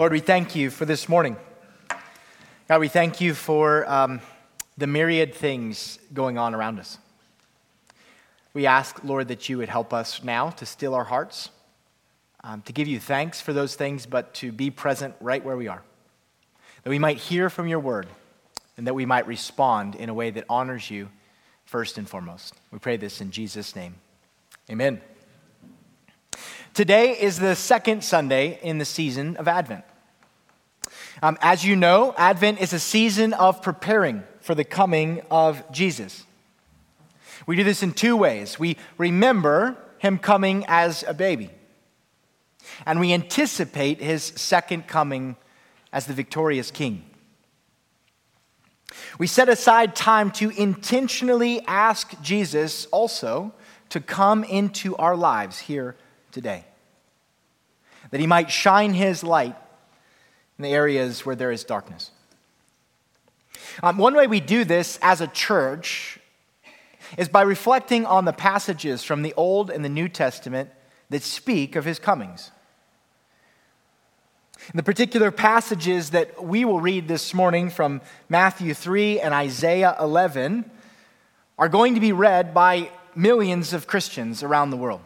Lord, 0.00 0.12
we 0.12 0.20
thank 0.20 0.56
you 0.56 0.70
for 0.70 0.86
this 0.86 1.10
morning. 1.10 1.36
God, 2.68 2.80
we 2.80 2.88
thank 2.88 3.20
you 3.20 3.34
for 3.34 3.86
um, 3.86 4.22
the 4.78 4.86
myriad 4.86 5.34
things 5.34 5.98
going 6.14 6.38
on 6.38 6.54
around 6.54 6.80
us. 6.80 6.96
We 8.54 8.64
ask, 8.64 9.04
Lord, 9.04 9.28
that 9.28 9.50
you 9.50 9.58
would 9.58 9.68
help 9.68 9.92
us 9.92 10.24
now 10.24 10.48
to 10.52 10.64
still 10.64 10.94
our 10.94 11.04
hearts, 11.04 11.50
um, 12.42 12.62
to 12.62 12.72
give 12.72 12.88
you 12.88 12.98
thanks 12.98 13.42
for 13.42 13.52
those 13.52 13.74
things, 13.74 14.06
but 14.06 14.32
to 14.36 14.52
be 14.52 14.70
present 14.70 15.16
right 15.20 15.44
where 15.44 15.58
we 15.58 15.68
are. 15.68 15.82
That 16.82 16.88
we 16.88 16.98
might 16.98 17.18
hear 17.18 17.50
from 17.50 17.68
your 17.68 17.80
word 17.80 18.06
and 18.78 18.86
that 18.86 18.94
we 18.94 19.04
might 19.04 19.26
respond 19.26 19.96
in 19.96 20.08
a 20.08 20.14
way 20.14 20.30
that 20.30 20.46
honors 20.48 20.90
you 20.90 21.10
first 21.66 21.98
and 21.98 22.08
foremost. 22.08 22.54
We 22.70 22.78
pray 22.78 22.96
this 22.96 23.20
in 23.20 23.32
Jesus' 23.32 23.76
name. 23.76 23.96
Amen. 24.70 25.02
Today 26.72 27.20
is 27.20 27.38
the 27.38 27.54
second 27.54 28.02
Sunday 28.02 28.58
in 28.62 28.78
the 28.78 28.86
season 28.86 29.36
of 29.36 29.46
Advent. 29.46 29.84
Um, 31.22 31.36
as 31.40 31.64
you 31.64 31.76
know, 31.76 32.14
Advent 32.16 32.60
is 32.60 32.72
a 32.72 32.78
season 32.78 33.32
of 33.34 33.62
preparing 33.62 34.24
for 34.40 34.54
the 34.54 34.64
coming 34.64 35.22
of 35.30 35.62
Jesus. 35.70 36.24
We 37.46 37.56
do 37.56 37.64
this 37.64 37.82
in 37.82 37.92
two 37.92 38.16
ways. 38.16 38.58
We 38.58 38.76
remember 38.96 39.76
him 39.98 40.18
coming 40.18 40.64
as 40.68 41.04
a 41.06 41.14
baby, 41.14 41.50
and 42.86 43.00
we 43.00 43.12
anticipate 43.12 44.00
his 44.00 44.22
second 44.22 44.86
coming 44.86 45.36
as 45.92 46.06
the 46.06 46.14
victorious 46.14 46.70
king. 46.70 47.04
We 49.18 49.26
set 49.26 49.48
aside 49.48 49.94
time 49.94 50.30
to 50.32 50.50
intentionally 50.50 51.60
ask 51.66 52.20
Jesus 52.22 52.86
also 52.86 53.52
to 53.90 54.00
come 54.00 54.44
into 54.44 54.96
our 54.96 55.16
lives 55.16 55.58
here 55.58 55.96
today, 56.32 56.64
that 58.10 58.20
he 58.20 58.26
might 58.26 58.50
shine 58.50 58.94
his 58.94 59.22
light 59.22 59.56
in 60.60 60.62
the 60.62 60.74
areas 60.74 61.24
where 61.24 61.34
there 61.34 61.50
is 61.50 61.64
darkness. 61.64 62.10
Um, 63.82 63.96
one 63.96 64.14
way 64.14 64.26
we 64.26 64.40
do 64.40 64.62
this 64.66 64.98
as 65.00 65.22
a 65.22 65.26
church 65.26 66.20
is 67.16 67.30
by 67.30 67.40
reflecting 67.40 68.04
on 68.04 68.26
the 68.26 68.34
passages 68.34 69.02
from 69.02 69.22
the 69.22 69.32
Old 69.38 69.70
and 69.70 69.82
the 69.82 69.88
New 69.88 70.06
Testament 70.06 70.68
that 71.08 71.22
speak 71.22 71.76
of 71.76 71.86
his 71.86 71.98
comings. 71.98 72.50
The 74.74 74.82
particular 74.82 75.30
passages 75.30 76.10
that 76.10 76.44
we 76.44 76.66
will 76.66 76.82
read 76.82 77.08
this 77.08 77.32
morning 77.32 77.70
from 77.70 78.02
Matthew 78.28 78.74
3 78.74 79.18
and 79.18 79.32
Isaiah 79.32 79.96
11 79.98 80.70
are 81.58 81.70
going 81.70 81.94
to 81.94 82.00
be 82.00 82.12
read 82.12 82.52
by 82.52 82.90
millions 83.14 83.72
of 83.72 83.86
Christians 83.86 84.42
around 84.42 84.68
the 84.68 84.76
world. 84.76 85.00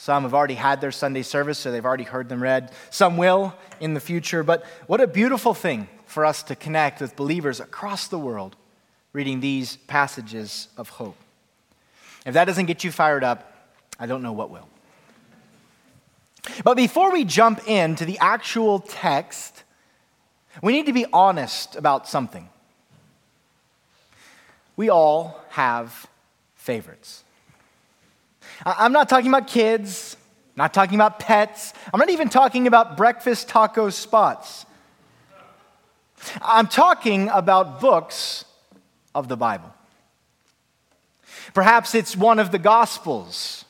Some 0.00 0.22
have 0.22 0.32
already 0.32 0.54
had 0.54 0.80
their 0.80 0.92
Sunday 0.92 1.20
service, 1.20 1.58
so 1.58 1.70
they've 1.70 1.84
already 1.84 2.04
heard 2.04 2.30
them 2.30 2.42
read. 2.42 2.72
Some 2.88 3.18
will 3.18 3.54
in 3.80 3.92
the 3.92 4.00
future. 4.00 4.42
But 4.42 4.64
what 4.86 5.02
a 5.02 5.06
beautiful 5.06 5.52
thing 5.52 5.88
for 6.06 6.24
us 6.24 6.42
to 6.44 6.56
connect 6.56 7.02
with 7.02 7.16
believers 7.16 7.60
across 7.60 8.08
the 8.08 8.18
world 8.18 8.56
reading 9.12 9.40
these 9.40 9.76
passages 9.76 10.68
of 10.78 10.88
hope. 10.88 11.18
If 12.24 12.32
that 12.32 12.46
doesn't 12.46 12.64
get 12.64 12.82
you 12.82 12.90
fired 12.90 13.22
up, 13.22 13.52
I 13.98 14.06
don't 14.06 14.22
know 14.22 14.32
what 14.32 14.48
will. 14.48 14.70
But 16.64 16.78
before 16.78 17.12
we 17.12 17.26
jump 17.26 17.68
into 17.68 18.06
the 18.06 18.18
actual 18.20 18.78
text, 18.78 19.64
we 20.62 20.72
need 20.72 20.86
to 20.86 20.94
be 20.94 21.04
honest 21.12 21.76
about 21.76 22.08
something. 22.08 22.48
We 24.76 24.88
all 24.88 25.44
have 25.50 26.06
favorites. 26.54 27.22
I'm 28.64 28.92
not 28.92 29.08
talking 29.08 29.28
about 29.28 29.46
kids, 29.46 30.16
not 30.56 30.74
talking 30.74 30.94
about 30.94 31.18
pets, 31.18 31.72
I'm 31.92 31.98
not 31.98 32.10
even 32.10 32.28
talking 32.28 32.66
about 32.66 32.96
breakfast 32.96 33.48
taco 33.48 33.90
spots. 33.90 34.66
I'm 36.42 36.66
talking 36.66 37.28
about 37.30 37.80
books 37.80 38.44
of 39.14 39.28
the 39.28 39.36
Bible. 39.36 39.72
Perhaps 41.54 41.94
it's 41.94 42.16
one 42.16 42.38
of 42.38 42.52
the 42.52 42.58
Gospels. 42.58 43.64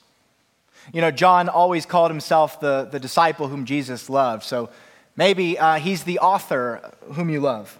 You 0.92 1.00
know, 1.00 1.10
John 1.10 1.48
always 1.48 1.86
called 1.86 2.10
himself 2.10 2.60
the, 2.60 2.88
the 2.90 2.98
disciple 2.98 3.48
whom 3.48 3.64
Jesus 3.64 4.10
loved, 4.10 4.42
so 4.42 4.70
maybe 5.16 5.58
uh, 5.58 5.76
he's 5.76 6.02
the 6.04 6.18
author 6.18 6.92
whom 7.12 7.30
you 7.30 7.40
love. 7.40 7.78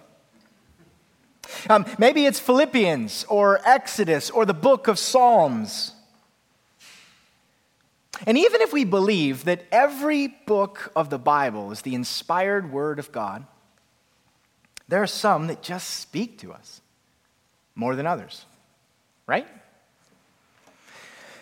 Um, 1.69 1.85
maybe 1.97 2.25
it's 2.25 2.39
Philippians 2.39 3.25
or 3.27 3.59
Exodus 3.65 4.29
or 4.29 4.45
the 4.45 4.53
book 4.53 4.87
of 4.87 4.97
Psalms. 4.97 5.93
And 8.25 8.37
even 8.37 8.61
if 8.61 8.71
we 8.71 8.83
believe 8.83 9.45
that 9.45 9.65
every 9.71 10.27
book 10.27 10.91
of 10.95 11.09
the 11.09 11.17
Bible 11.17 11.71
is 11.71 11.81
the 11.81 11.95
inspired 11.95 12.71
word 12.71 12.99
of 12.99 13.11
God, 13.11 13.45
there 14.87 15.01
are 15.01 15.07
some 15.07 15.47
that 15.47 15.63
just 15.63 15.89
speak 15.89 16.39
to 16.39 16.51
us 16.51 16.81
more 17.75 17.95
than 17.95 18.05
others, 18.05 18.45
right? 19.25 19.47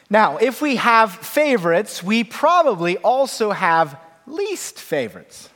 Now, 0.09 0.38
if 0.38 0.62
we 0.62 0.78
have 0.78 1.13
favorites, 1.13 2.01
we 2.01 2.23
probably 2.23 2.97
also 2.97 3.51
have 3.51 4.00
least 4.25 4.79
favorites. 4.79 5.50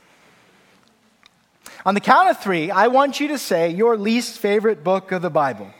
On 1.86 1.94
the 1.94 2.00
count 2.00 2.30
of 2.30 2.40
three, 2.40 2.70
I 2.70 2.88
want 2.88 3.20
you 3.20 3.28
to 3.28 3.38
say 3.38 3.70
your 3.70 3.96
least 3.96 4.38
favorite 4.38 4.84
book 4.84 5.12
of 5.12 5.22
the 5.22 5.30
Bible. 5.30 5.70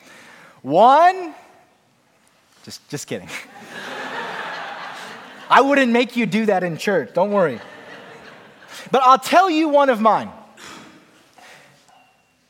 One, 0.63 1.35
just, 2.65 2.87
just 2.89 3.07
kidding. 3.07 3.29
I 5.49 5.61
wouldn't 5.61 5.93
make 5.93 6.17
you 6.17 6.27
do 6.27 6.47
that 6.47 6.63
in 6.63 6.77
church, 6.77 7.13
don't 7.15 7.33
worry. 7.33 7.61
But 8.91 9.03
I'll 9.03 9.19
tell 9.19 9.51
you 9.51 9.69
one 9.69 9.89
of 9.91 10.01
mine. 10.01 10.31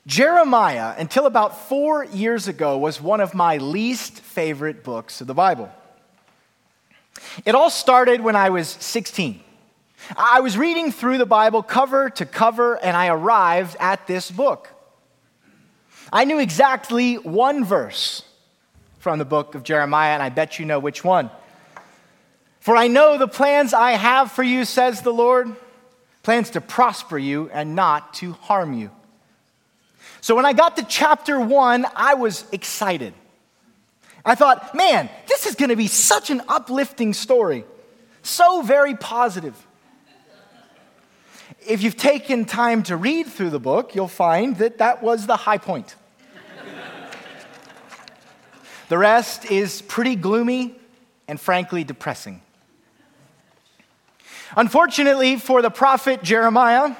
Jeremiah, 0.06 0.94
until 0.98 1.26
about 1.26 1.68
four 1.68 2.04
years 2.04 2.46
ago, 2.46 2.76
was 2.76 3.00
one 3.00 3.20
of 3.20 3.34
my 3.34 3.56
least 3.56 4.20
favorite 4.20 4.84
books 4.84 5.20
of 5.20 5.26
the 5.26 5.34
Bible. 5.34 5.70
It 7.44 7.54
all 7.54 7.70
started 7.70 8.20
when 8.20 8.36
I 8.36 8.50
was 8.50 8.68
16. 8.68 9.40
I 10.16 10.40
was 10.40 10.58
reading 10.58 10.92
through 10.92 11.18
the 11.18 11.26
Bible 11.26 11.62
cover 11.62 12.10
to 12.10 12.26
cover, 12.26 12.74
and 12.74 12.94
I 12.96 13.08
arrived 13.08 13.76
at 13.80 14.06
this 14.06 14.30
book. 14.30 14.68
I 16.12 16.24
knew 16.24 16.38
exactly 16.38 17.14
one 17.16 17.64
verse 17.64 18.22
from 18.98 19.18
the 19.18 19.24
book 19.24 19.54
of 19.54 19.62
Jeremiah, 19.62 20.12
and 20.12 20.22
I 20.22 20.28
bet 20.28 20.58
you 20.58 20.66
know 20.66 20.78
which 20.78 21.02
one. 21.02 21.30
For 22.64 22.78
I 22.78 22.88
know 22.88 23.18
the 23.18 23.28
plans 23.28 23.74
I 23.74 23.90
have 23.90 24.32
for 24.32 24.42
you, 24.42 24.64
says 24.64 25.02
the 25.02 25.12
Lord 25.12 25.54
plans 26.22 26.48
to 26.52 26.62
prosper 26.62 27.18
you 27.18 27.50
and 27.52 27.74
not 27.74 28.14
to 28.14 28.32
harm 28.32 28.72
you. 28.72 28.90
So 30.22 30.34
when 30.34 30.46
I 30.46 30.54
got 30.54 30.78
to 30.78 30.82
chapter 30.82 31.38
one, 31.38 31.84
I 31.94 32.14
was 32.14 32.46
excited. 32.52 33.12
I 34.24 34.34
thought, 34.34 34.74
man, 34.74 35.10
this 35.28 35.44
is 35.44 35.56
going 35.56 35.68
to 35.68 35.76
be 35.76 35.88
such 35.88 36.30
an 36.30 36.40
uplifting 36.48 37.12
story. 37.12 37.66
So 38.22 38.62
very 38.62 38.94
positive. 38.94 39.54
If 41.68 41.82
you've 41.82 41.98
taken 41.98 42.46
time 42.46 42.82
to 42.84 42.96
read 42.96 43.26
through 43.26 43.50
the 43.50 43.60
book, 43.60 43.94
you'll 43.94 44.08
find 44.08 44.56
that 44.56 44.78
that 44.78 45.02
was 45.02 45.26
the 45.26 45.36
high 45.36 45.58
point. 45.58 45.96
the 48.88 48.96
rest 48.96 49.50
is 49.50 49.82
pretty 49.82 50.16
gloomy 50.16 50.76
and 51.28 51.38
frankly 51.38 51.84
depressing. 51.84 52.40
Unfortunately 54.56 55.36
for 55.36 55.62
the 55.62 55.70
prophet 55.70 56.22
Jeremiah, 56.22 56.94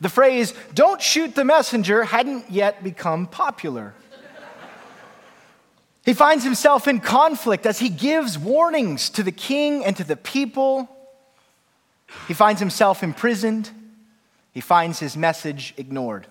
the 0.00 0.08
phrase, 0.08 0.52
don't 0.74 1.00
shoot 1.00 1.34
the 1.34 1.44
messenger, 1.44 2.04
hadn't 2.04 2.50
yet 2.50 2.82
become 2.82 3.26
popular. 3.26 3.94
he 6.04 6.12
finds 6.12 6.44
himself 6.44 6.86
in 6.88 7.00
conflict 7.00 7.66
as 7.66 7.78
he 7.78 7.88
gives 7.88 8.38
warnings 8.38 9.10
to 9.10 9.22
the 9.22 9.32
king 9.32 9.84
and 9.84 9.96
to 9.96 10.04
the 10.04 10.16
people. 10.16 10.88
He 12.28 12.34
finds 12.34 12.60
himself 12.60 13.02
imprisoned. 13.02 13.70
He 14.52 14.60
finds 14.60 14.98
his 14.98 15.16
message 15.16 15.74
ignored. 15.76 16.26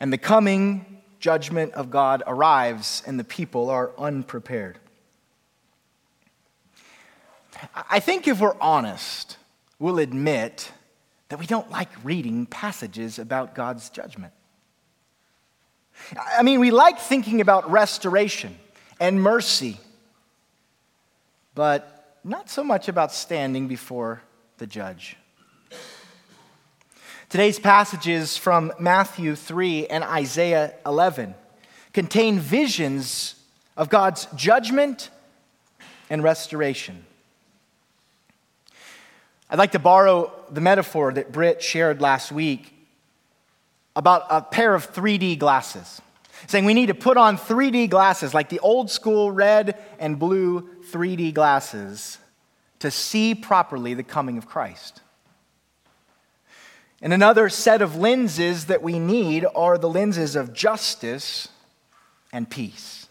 And 0.00 0.12
the 0.12 0.18
coming 0.18 1.02
judgment 1.20 1.72
of 1.72 1.90
God 1.90 2.22
arrives, 2.26 3.02
and 3.06 3.18
the 3.18 3.24
people 3.24 3.70
are 3.70 3.92
unprepared. 3.96 4.78
I 7.74 8.00
think 8.00 8.26
if 8.28 8.40
we're 8.40 8.56
honest, 8.60 9.38
we'll 9.78 9.98
admit 9.98 10.72
that 11.28 11.38
we 11.38 11.46
don't 11.46 11.70
like 11.70 11.88
reading 12.02 12.46
passages 12.46 13.18
about 13.18 13.54
God's 13.54 13.90
judgment. 13.90 14.32
I 16.16 16.42
mean, 16.42 16.60
we 16.60 16.70
like 16.70 16.98
thinking 16.98 17.40
about 17.40 17.70
restoration 17.70 18.56
and 19.00 19.22
mercy, 19.22 19.78
but 21.54 22.18
not 22.24 22.50
so 22.50 22.64
much 22.64 22.88
about 22.88 23.12
standing 23.12 23.68
before 23.68 24.22
the 24.58 24.66
judge. 24.66 25.16
Today's 27.28 27.58
passages 27.58 28.36
from 28.36 28.72
Matthew 28.78 29.34
3 29.34 29.88
and 29.88 30.04
Isaiah 30.04 30.74
11 30.86 31.34
contain 31.92 32.38
visions 32.38 33.34
of 33.76 33.88
God's 33.88 34.26
judgment 34.36 35.10
and 36.10 36.22
restoration. 36.22 37.04
I'd 39.54 39.58
like 39.58 39.70
to 39.70 39.78
borrow 39.78 40.32
the 40.50 40.60
metaphor 40.60 41.12
that 41.12 41.30
Britt 41.30 41.62
shared 41.62 42.00
last 42.00 42.32
week 42.32 42.74
about 43.94 44.26
a 44.28 44.42
pair 44.42 44.74
of 44.74 44.92
3D 44.92 45.38
glasses, 45.38 46.02
saying 46.48 46.64
we 46.64 46.74
need 46.74 46.86
to 46.86 46.94
put 46.94 47.16
on 47.16 47.38
3D 47.38 47.88
glasses, 47.88 48.34
like 48.34 48.48
the 48.48 48.58
old 48.58 48.90
school 48.90 49.30
red 49.30 49.80
and 50.00 50.18
blue 50.18 50.68
3D 50.90 51.34
glasses, 51.34 52.18
to 52.80 52.90
see 52.90 53.32
properly 53.32 53.94
the 53.94 54.02
coming 54.02 54.38
of 54.38 54.48
Christ. 54.48 55.02
And 57.00 57.12
another 57.12 57.48
set 57.48 57.80
of 57.80 57.94
lenses 57.94 58.64
that 58.64 58.82
we 58.82 58.98
need 58.98 59.46
are 59.54 59.78
the 59.78 59.88
lenses 59.88 60.34
of 60.34 60.52
justice 60.52 61.46
and 62.32 62.50
peace. 62.50 63.03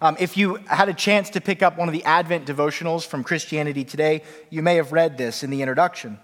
Um, 0.00 0.16
if 0.20 0.36
you 0.36 0.56
had 0.66 0.88
a 0.88 0.94
chance 0.94 1.30
to 1.30 1.40
pick 1.40 1.62
up 1.62 1.76
one 1.76 1.88
of 1.88 1.92
the 1.92 2.04
Advent 2.04 2.46
devotionals 2.46 3.06
from 3.06 3.24
Christianity 3.24 3.84
Today, 3.84 4.22
you 4.50 4.62
may 4.62 4.76
have 4.76 4.92
read 4.92 5.18
this 5.18 5.42
in 5.42 5.50
the 5.50 5.60
introduction. 5.62 6.18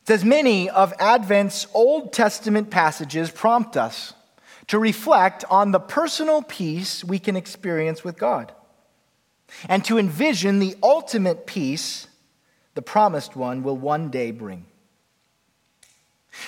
It 0.00 0.08
says 0.08 0.24
many 0.24 0.68
of 0.68 0.92
Advent's 0.98 1.66
Old 1.74 2.12
Testament 2.12 2.70
passages 2.70 3.30
prompt 3.30 3.76
us 3.76 4.14
to 4.68 4.78
reflect 4.78 5.44
on 5.48 5.70
the 5.70 5.78
personal 5.78 6.42
peace 6.42 7.04
we 7.04 7.18
can 7.18 7.36
experience 7.36 8.02
with 8.02 8.18
God 8.18 8.52
and 9.68 9.84
to 9.84 9.98
envision 9.98 10.58
the 10.58 10.74
ultimate 10.82 11.46
peace 11.46 12.08
the 12.74 12.82
promised 12.82 13.36
one 13.36 13.62
will 13.62 13.76
one 13.76 14.10
day 14.10 14.30
bring. 14.30 14.66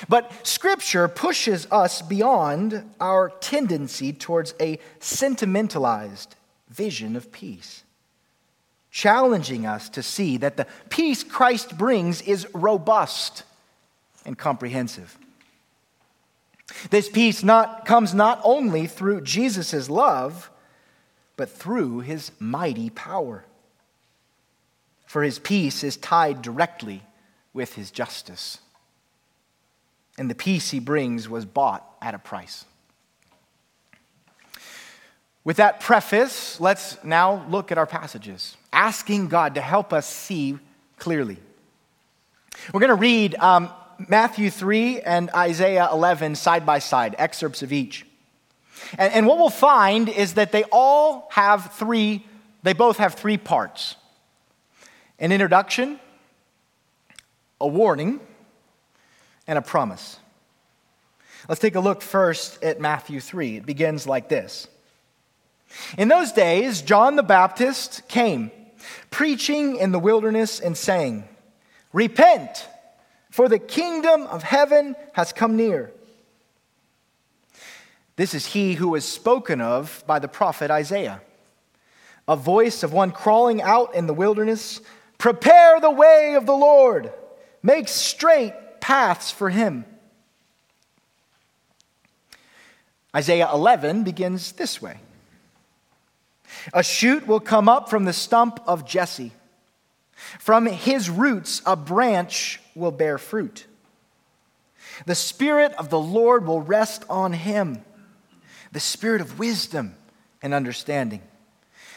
But 0.08 0.46
Scripture 0.46 1.08
pushes 1.08 1.66
us 1.70 2.02
beyond 2.02 2.84
our 3.00 3.30
tendency 3.40 4.12
towards 4.12 4.54
a 4.60 4.78
sentimentalized 5.00 6.34
vision 6.68 7.16
of 7.16 7.32
peace, 7.32 7.84
challenging 8.90 9.66
us 9.66 9.88
to 9.90 10.02
see 10.02 10.36
that 10.38 10.56
the 10.56 10.66
peace 10.90 11.24
Christ 11.24 11.76
brings 11.78 12.20
is 12.22 12.46
robust 12.54 13.44
and 14.24 14.36
comprehensive. 14.36 15.16
This 16.90 17.08
peace 17.08 17.42
not, 17.42 17.86
comes 17.86 18.12
not 18.12 18.40
only 18.44 18.86
through 18.86 19.22
Jesus' 19.22 19.88
love, 19.88 20.50
but 21.36 21.48
through 21.50 22.00
his 22.00 22.30
mighty 22.38 22.90
power. 22.90 23.44
For 25.06 25.22
his 25.22 25.38
peace 25.38 25.82
is 25.82 25.96
tied 25.96 26.42
directly 26.42 27.02
with 27.54 27.74
his 27.74 27.90
justice 27.90 28.58
and 30.18 30.30
the 30.30 30.34
peace 30.34 30.70
he 30.70 30.80
brings 30.80 31.28
was 31.28 31.44
bought 31.44 31.84
at 32.02 32.14
a 32.14 32.18
price. 32.18 32.64
With 35.44 35.56
that 35.56 35.80
preface, 35.80 36.60
let's 36.60 37.02
now 37.02 37.46
look 37.48 37.72
at 37.72 37.78
our 37.78 37.86
passages, 37.86 38.56
asking 38.72 39.28
God 39.28 39.54
to 39.54 39.60
help 39.60 39.92
us 39.92 40.06
see 40.06 40.58
clearly. 40.98 41.38
We're 42.72 42.80
going 42.80 42.88
to 42.88 42.96
read 42.96 43.34
um, 43.36 43.70
Matthew 44.08 44.50
3 44.50 45.00
and 45.00 45.30
Isaiah 45.30 45.88
11 45.90 46.34
side 46.34 46.66
by 46.66 46.80
side, 46.80 47.14
excerpts 47.18 47.62
of 47.62 47.72
each. 47.72 48.04
And, 48.98 49.12
and 49.12 49.26
what 49.26 49.38
we'll 49.38 49.50
find 49.50 50.08
is 50.08 50.34
that 50.34 50.52
they 50.52 50.64
all 50.64 51.28
have 51.32 51.72
three, 51.74 52.26
they 52.62 52.72
both 52.72 52.98
have 52.98 53.14
three 53.14 53.38
parts 53.38 53.96
an 55.20 55.32
introduction, 55.32 55.98
a 57.60 57.66
warning, 57.66 58.20
and 59.48 59.58
a 59.58 59.62
promise. 59.62 60.20
Let's 61.48 61.60
take 61.60 61.74
a 61.74 61.80
look 61.80 62.02
first 62.02 62.62
at 62.62 62.80
Matthew 62.80 63.18
3. 63.18 63.56
It 63.56 63.66
begins 63.66 64.06
like 64.06 64.28
this 64.28 64.68
In 65.96 66.08
those 66.08 66.30
days, 66.30 66.82
John 66.82 67.16
the 67.16 67.22
Baptist 67.22 68.06
came, 68.06 68.52
preaching 69.10 69.76
in 69.76 69.90
the 69.90 69.98
wilderness 69.98 70.60
and 70.60 70.76
saying, 70.76 71.24
Repent, 71.92 72.68
for 73.30 73.48
the 73.48 73.58
kingdom 73.58 74.26
of 74.26 74.42
heaven 74.42 74.94
has 75.14 75.32
come 75.32 75.56
near. 75.56 75.90
This 78.16 78.34
is 78.34 78.46
he 78.46 78.74
who 78.74 78.88
was 78.88 79.04
spoken 79.04 79.60
of 79.60 80.04
by 80.06 80.18
the 80.18 80.28
prophet 80.28 80.70
Isaiah, 80.70 81.22
a 82.26 82.36
voice 82.36 82.82
of 82.82 82.92
one 82.92 83.12
crawling 83.12 83.62
out 83.62 83.94
in 83.94 84.06
the 84.06 84.14
wilderness 84.14 84.80
Prepare 85.16 85.80
the 85.80 85.90
way 85.90 86.34
of 86.36 86.46
the 86.46 86.54
Lord, 86.54 87.12
make 87.60 87.88
straight 87.88 88.54
paths 88.88 89.30
for 89.30 89.50
him. 89.50 89.84
Isaiah 93.14 93.50
11 93.52 94.02
begins 94.02 94.52
this 94.52 94.80
way 94.80 94.98
A 96.72 96.82
shoot 96.82 97.26
will 97.26 97.40
come 97.40 97.68
up 97.68 97.90
from 97.90 98.06
the 98.06 98.14
stump 98.14 98.60
of 98.66 98.86
Jesse. 98.86 99.32
From 100.40 100.64
his 100.64 101.10
roots, 101.10 101.60
a 101.66 101.76
branch 101.76 102.60
will 102.74 102.90
bear 102.90 103.18
fruit. 103.18 103.66
The 105.04 105.14
Spirit 105.14 105.74
of 105.74 105.90
the 105.90 106.00
Lord 106.00 106.46
will 106.46 106.62
rest 106.62 107.04
on 107.10 107.34
him 107.34 107.84
the 108.72 108.80
Spirit 108.80 109.20
of 109.20 109.38
wisdom 109.38 109.96
and 110.40 110.54
understanding, 110.54 111.20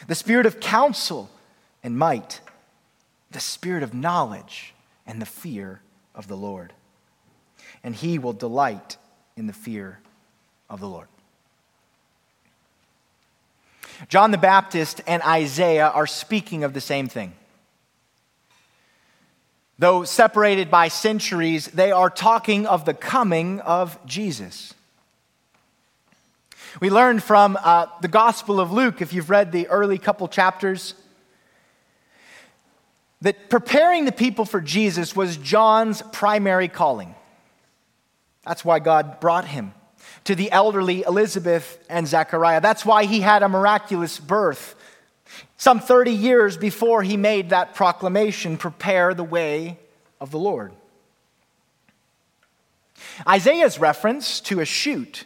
the 0.08 0.14
Spirit 0.14 0.44
of 0.44 0.60
counsel 0.60 1.30
and 1.82 1.96
might, 1.96 2.40
the 3.30 3.40
Spirit 3.40 3.82
of 3.82 3.94
knowledge 3.94 4.74
and 5.06 5.22
the 5.22 5.26
fear 5.26 5.80
of 6.14 6.28
the 6.28 6.36
Lord. 6.36 6.74
And 7.84 7.94
he 7.94 8.18
will 8.18 8.32
delight 8.32 8.96
in 9.36 9.46
the 9.46 9.52
fear 9.52 9.98
of 10.70 10.80
the 10.80 10.88
Lord. 10.88 11.08
John 14.08 14.30
the 14.30 14.38
Baptist 14.38 15.00
and 15.06 15.22
Isaiah 15.22 15.88
are 15.88 16.06
speaking 16.06 16.64
of 16.64 16.74
the 16.74 16.80
same 16.80 17.08
thing. 17.08 17.34
Though 19.78 20.04
separated 20.04 20.70
by 20.70 20.88
centuries, 20.88 21.66
they 21.66 21.90
are 21.92 22.10
talking 22.10 22.66
of 22.66 22.84
the 22.84 22.94
coming 22.94 23.60
of 23.60 23.98
Jesus. 24.06 24.74
We 26.80 26.88
learned 26.88 27.22
from 27.22 27.58
uh, 27.62 27.86
the 28.00 28.08
Gospel 28.08 28.60
of 28.60 28.72
Luke, 28.72 29.02
if 29.02 29.12
you've 29.12 29.30
read 29.30 29.52
the 29.52 29.68
early 29.68 29.98
couple 29.98 30.28
chapters, 30.28 30.94
that 33.20 33.50
preparing 33.50 34.04
the 34.04 34.12
people 34.12 34.44
for 34.44 34.60
Jesus 34.60 35.14
was 35.14 35.36
John's 35.36 36.02
primary 36.12 36.68
calling. 36.68 37.14
That's 38.44 38.64
why 38.64 38.78
God 38.78 39.20
brought 39.20 39.46
him 39.46 39.74
to 40.24 40.34
the 40.34 40.50
elderly 40.50 41.02
Elizabeth 41.02 41.84
and 41.88 42.06
Zechariah. 42.06 42.60
That's 42.60 42.84
why 42.84 43.04
he 43.04 43.20
had 43.20 43.42
a 43.42 43.48
miraculous 43.48 44.18
birth. 44.18 44.74
Some 45.56 45.80
30 45.80 46.12
years 46.12 46.56
before 46.56 47.02
he 47.02 47.16
made 47.16 47.50
that 47.50 47.74
proclamation, 47.74 48.56
prepare 48.56 49.14
the 49.14 49.24
way 49.24 49.78
of 50.20 50.30
the 50.30 50.38
Lord. 50.38 50.72
Isaiah's 53.26 53.78
reference 53.78 54.40
to 54.42 54.60
a 54.60 54.64
shoot 54.64 55.24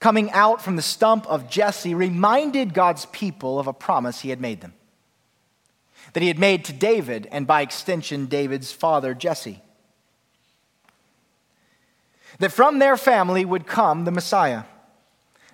coming 0.00 0.30
out 0.32 0.60
from 0.60 0.76
the 0.76 0.82
stump 0.82 1.26
of 1.26 1.48
Jesse 1.48 1.94
reminded 1.94 2.74
God's 2.74 3.06
people 3.06 3.58
of 3.58 3.66
a 3.68 3.72
promise 3.72 4.20
he 4.20 4.30
had 4.30 4.40
made 4.40 4.60
them. 4.60 4.74
That 6.12 6.22
he 6.22 6.28
had 6.28 6.38
made 6.38 6.64
to 6.66 6.72
David, 6.72 7.28
and 7.30 7.46
by 7.46 7.62
extension, 7.62 8.26
David's 8.26 8.72
father, 8.72 9.14
Jesse 9.14 9.62
that 12.38 12.52
from 12.52 12.78
their 12.78 12.96
family 12.96 13.44
would 13.44 13.66
come 13.66 14.04
the 14.04 14.10
Messiah, 14.10 14.64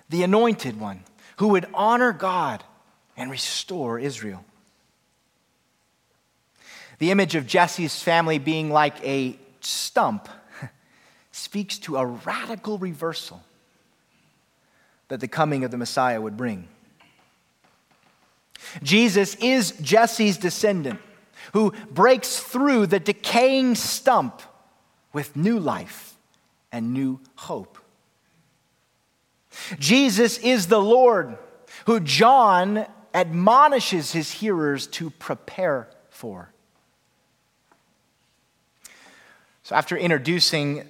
the 0.09 0.23
anointed 0.23 0.79
one, 0.79 1.03
who 1.37 1.49
would 1.49 1.67
honor 1.73 2.11
God 2.11 2.63
and 3.15 3.29
restore 3.29 3.99
Israel. 3.99 4.43
The 6.99 7.11
image 7.11 7.35
of 7.35 7.47
Jesse's 7.47 8.01
family 8.01 8.39
being 8.39 8.71
like 8.71 8.95
a 9.05 9.37
stump 9.61 10.27
speaks 11.31 11.77
to 11.79 11.97
a 11.97 12.05
radical 12.05 12.77
reversal 12.77 13.41
that 15.07 15.19
the 15.19 15.27
coming 15.27 15.63
of 15.63 15.71
the 15.71 15.77
Messiah 15.77 16.21
would 16.21 16.37
bring. 16.37 16.67
Jesus 18.83 19.35
is 19.35 19.71
Jesse's 19.81 20.37
descendant 20.37 20.99
who 21.53 21.71
breaks 21.89 22.39
through 22.39 22.87
the 22.87 22.99
decaying 22.99 23.75
stump 23.75 24.41
with 25.13 25.35
new 25.35 25.59
life 25.59 26.15
and 26.71 26.93
new 26.93 27.19
hope. 27.35 27.77
Jesus 29.79 30.37
is 30.37 30.67
the 30.67 30.81
Lord 30.81 31.37
who 31.85 31.99
John 31.99 32.85
admonishes 33.13 34.11
his 34.11 34.31
hearers 34.31 34.87
to 34.87 35.09
prepare 35.09 35.89
for. 36.09 36.51
So, 39.63 39.75
after 39.75 39.95
introducing 39.95 40.89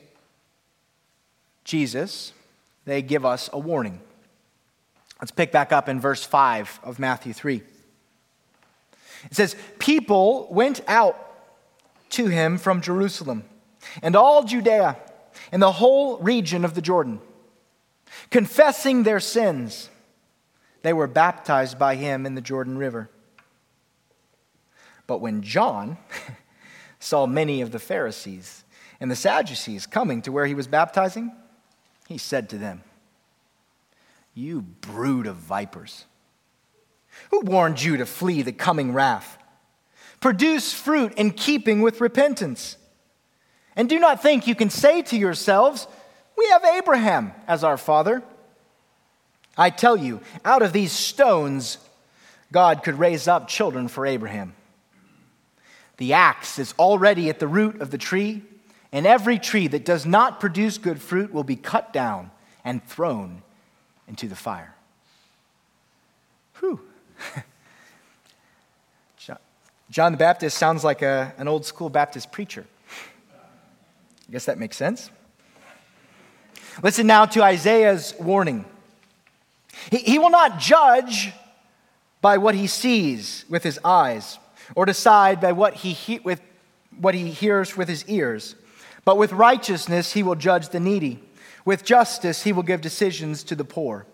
Jesus, 1.64 2.34
they 2.86 3.02
give 3.02 3.26
us 3.26 3.50
a 3.52 3.60
warning. 3.60 4.00
Let's 5.22 5.32
pick 5.32 5.52
back 5.52 5.74
up 5.74 5.90
in 5.90 6.00
verse 6.00 6.24
5 6.24 6.80
of 6.84 6.98
Matthew 6.98 7.34
3. 7.34 7.62
It 9.26 9.36
says, 9.36 9.56
People 9.80 10.48
went 10.50 10.82
out 10.88 11.18
to 12.12 12.28
him 12.28 12.58
from 12.58 12.82
Jerusalem 12.82 13.44
and 14.02 14.16
all 14.16 14.44
Judea 14.44 14.98
in 15.51 15.60
the 15.60 15.74
whole 15.74 16.18
region 16.20 16.63
of 16.63 16.74
the 16.74 16.82
Jordan. 16.82 17.20
Confessing 18.29 19.03
their 19.03 19.20
sins, 19.20 19.89
they 20.82 20.94
were 20.94 21.08
baptized 21.08 21.77
by 21.77 21.96
him 21.96 22.25
in 22.25 22.36
the 22.36 22.41
Jordan 22.41 22.77
River. 22.77 23.10
But 25.08 25.20
when 25.22 25.41
John 25.41 25.98
saw 27.00 27.25
many 27.25 27.62
of 27.62 27.72
the 27.72 27.79
Pharisees 27.79 28.63
and 29.00 29.10
the 29.10 29.15
Sadducees 29.15 29.88
coming 29.88 30.22
to 30.24 30.32
where 30.32 30.46
he 30.46 30.56
was 30.56 30.68
baptizing, 30.68 31.32
he 32.08 32.18
said 32.18 32.50
to 32.50 32.58
them, 32.58 32.84
You 34.34 34.62
brood 34.62 35.27
of 35.27 35.36
vipers, 35.36 36.06
who 37.32 37.41
warned 37.41 37.82
you 37.82 37.98
to 37.98 38.06
flee 38.06 38.41
the 38.41 38.51
coming 38.51 38.94
wrath? 38.94 39.38
Produce 40.20 40.74
fruit 40.74 41.13
in 41.13 41.32
keeping 41.32 41.82
with 41.82 42.01
repentance. 42.01 42.77
And 43.80 43.88
do 43.88 43.98
not 43.98 44.22
think 44.22 44.46
you 44.46 44.56
can 44.56 44.70
say 44.70 45.02
to 45.04 45.16
yourselves, 45.18 45.88
We 46.38 46.46
have 46.50 46.66
Abraham 46.66 47.32
as 47.48 47.64
our 47.64 47.78
father. 47.78 48.22
I 49.58 49.70
tell 49.70 49.96
you, 49.96 50.20
out 50.44 50.62
of 50.62 50.74
these 50.74 50.92
stones, 50.92 51.78
God 52.52 52.84
could 52.84 53.00
raise 53.00 53.26
up 53.26 53.48
children 53.48 53.88
for 53.88 54.06
Abraham. 54.06 54.54
The 55.96 56.12
axe 56.12 56.60
is 56.60 56.74
already 56.78 57.30
at 57.30 57.40
the 57.40 57.48
root 57.48 57.80
of 57.80 57.90
the 57.90 57.98
tree, 57.98 58.44
and 58.92 59.08
every 59.08 59.40
tree 59.40 59.68
that 59.68 59.86
does 59.86 60.06
not 60.06 60.42
produce 60.42 60.78
good 60.78 61.02
fruit 61.02 61.32
will 61.34 61.46
be 61.46 61.56
cut 61.56 61.94
down 61.94 62.32
and 62.66 62.84
thrown 62.84 63.44
into 64.10 64.28
the 64.28 64.36
fire. 64.36 64.76
Whew. 66.60 66.82
John 69.90 70.12
the 70.12 70.18
Baptist 70.18 70.58
sounds 70.58 70.84
like 70.84 71.02
a, 71.02 71.34
an 71.38 71.48
old 71.48 71.66
school 71.66 71.90
Baptist 71.90 72.34
preacher. 72.34 72.66
I 74.30 74.32
guess 74.32 74.46
that 74.46 74.60
makes 74.60 74.78
sense. 74.78 75.10
Listen 76.84 77.08
now 77.08 77.26
to 77.26 77.42
Isaiah's 77.42 78.14
warning. 78.20 78.64
He, 79.90 79.98
he 79.98 80.20
will 80.20 80.30
not 80.30 80.60
judge 80.60 81.34
by 82.22 82.38
what 82.38 82.54
he 82.54 82.68
sees 82.68 83.44
with 83.50 83.64
his 83.64 83.80
eyes, 83.84 84.38
or 84.76 84.86
decide 84.86 85.42
by 85.42 85.54
what 85.54 85.74
he, 85.74 85.94
he, 85.94 86.20
with, 86.20 86.42
what 87.00 87.16
he 87.16 87.32
hears 87.32 87.76
with 87.76 87.88
his 87.88 88.06
ears. 88.06 88.54
But 89.04 89.18
with 89.18 89.32
righteousness 89.32 90.14
he 90.14 90.22
will 90.22 90.36
judge 90.36 90.70
the 90.70 90.80
needy. 90.80 91.24
With 91.66 91.84
justice 91.84 92.44
he 92.44 92.54
will 92.54 92.62
give 92.62 92.82
decisions 92.82 93.44
to 93.46 93.56
the 93.56 93.66
poor. 93.66 94.06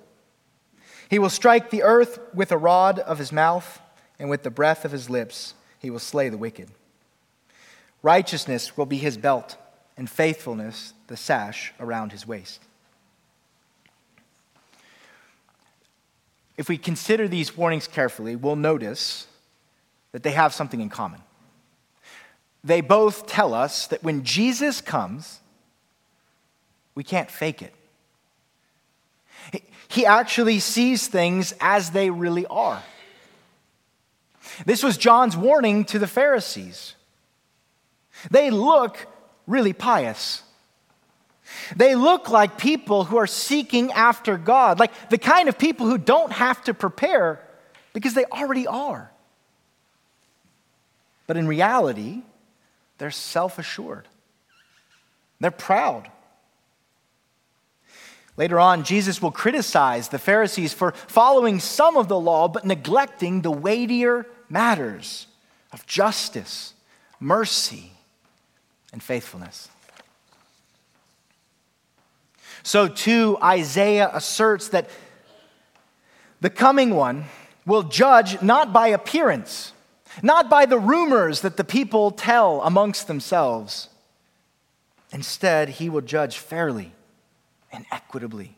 He 1.10 1.20
will 1.20 1.30
strike 1.30 1.72
the 1.72 1.84
earth 1.84 2.20
with 2.34 2.54
a 2.54 2.58
rod 2.58 3.00
of 3.00 3.18
his 3.18 3.34
mouth, 3.34 3.82
and 4.18 4.30
with 4.30 4.44
the 4.44 4.50
breath 4.50 4.86
of 4.86 4.94
his 4.94 5.10
lips 5.10 5.56
he 5.78 5.90
will 5.90 6.00
slay 6.00 6.30
the 6.30 6.38
wicked. 6.38 6.70
Righteousness 8.02 8.78
will 8.78 8.86
be 8.86 8.98
his 8.98 9.18
belt, 9.18 9.58
and 9.98 10.10
faithfulness 10.10 10.94
the 11.08 11.18
sash 11.18 11.74
around 11.80 12.12
his 12.12 12.28
waist. 12.28 12.62
If 16.58 16.70
we 16.70 16.78
consider 16.78 17.28
these 17.28 17.56
warnings 17.56 17.88
carefully, 17.88 18.36
we'll 18.36 18.56
notice 18.56 19.28
that 20.12 20.24
they 20.24 20.32
have 20.32 20.54
something 20.54 20.80
in 20.80 20.90
common. 20.90 21.22
They 22.64 22.82
both 22.82 23.28
tell 23.28 23.54
us 23.54 23.88
that 23.88 24.04
when 24.04 24.24
Jesus 24.24 24.82
comes, 24.82 25.42
we 26.96 27.04
can't 27.04 27.30
fake 27.30 27.62
it. 27.62 27.74
He 29.88 30.06
actually 30.06 30.60
sees 30.60 31.08
things 31.08 31.54
as 31.62 31.92
they 31.92 32.10
really 32.10 32.46
are. 32.48 32.82
This 34.66 34.84
was 34.84 34.98
John's 34.98 35.38
warning 35.38 35.86
to 35.86 36.00
the 36.00 36.08
Pharisees. 36.08 36.96
They 38.32 38.50
look 38.50 39.08
really 39.48 39.74
pious. 39.74 40.44
They 41.76 41.96
look 41.96 42.30
like 42.30 42.58
people 42.58 43.06
who 43.06 43.18
are 43.18 43.28
seeking 43.28 43.92
after 43.92 44.38
God, 44.38 44.80
like 44.80 45.10
the 45.10 45.18
kind 45.18 45.48
of 45.48 45.58
people 45.58 45.86
who 45.86 45.98
don't 45.98 46.32
have 46.32 46.64
to 46.64 46.74
prepare 46.74 47.42
because 47.94 48.14
they 48.14 48.26
already 48.26 48.68
are. 48.68 49.12
But 51.28 51.38
in 51.38 51.48
reality, 51.48 52.22
they're 52.98 53.12
self 53.12 53.60
assured, 53.60 54.08
they're 55.40 55.52
proud. 55.52 56.10
Later 58.38 58.60
on, 58.60 58.84
Jesus 58.84 59.22
will 59.22 59.32
criticize 59.32 60.10
the 60.10 60.20
Pharisees 60.20 60.74
for 60.74 60.92
following 60.92 61.62
some 61.62 61.96
of 61.96 62.10
the 62.10 62.20
law 62.20 62.50
but 62.50 62.66
neglecting 62.66 63.42
the 63.42 63.52
weightier 63.52 64.28
matters 64.50 65.28
of 65.72 65.86
justice, 65.86 66.74
mercy, 67.18 67.95
and 68.96 69.04
faithfulness. 69.04 69.68
So, 72.64 72.88
too, 72.88 73.38
Isaiah 73.44 74.10
asserts 74.14 74.70
that 74.70 74.90
the 76.40 76.50
coming 76.50 76.96
one 76.96 77.26
will 77.66 77.84
judge 77.84 78.42
not 78.42 78.72
by 78.72 78.88
appearance, 78.88 79.74
not 80.24 80.50
by 80.50 80.66
the 80.66 80.80
rumors 80.80 81.42
that 81.42 81.58
the 81.58 81.66
people 81.66 82.10
tell 82.10 82.62
amongst 82.62 83.08
themselves. 83.08 83.90
Instead, 85.12 85.68
he 85.68 85.90
will 85.90 86.00
judge 86.00 86.38
fairly 86.38 86.94
and 87.74 87.86
equitably, 87.92 88.56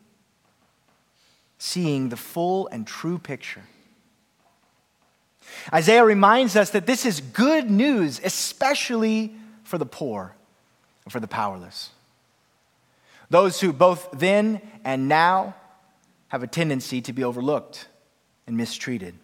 seeing 1.58 2.10
the 2.10 2.16
full 2.16 2.68
and 2.68 2.86
true 2.86 3.18
picture. 3.18 3.64
Isaiah 5.74 6.04
reminds 6.04 6.54
us 6.54 6.70
that 6.70 6.86
this 6.86 7.04
is 7.04 7.20
good 7.20 7.68
news, 7.68 8.20
especially 8.22 9.34
for 9.68 9.76
the 9.76 9.86
poor 9.86 10.34
and 11.04 11.12
for 11.12 11.20
the 11.20 11.28
powerless. 11.28 11.90
Those 13.28 13.60
who 13.60 13.74
both 13.74 14.08
then 14.12 14.62
and 14.82 15.08
now 15.08 15.54
have 16.28 16.42
a 16.42 16.46
tendency 16.46 17.02
to 17.02 17.12
be 17.12 17.22
overlooked 17.22 17.86
and 18.46 18.56
mistreated. 18.56 19.14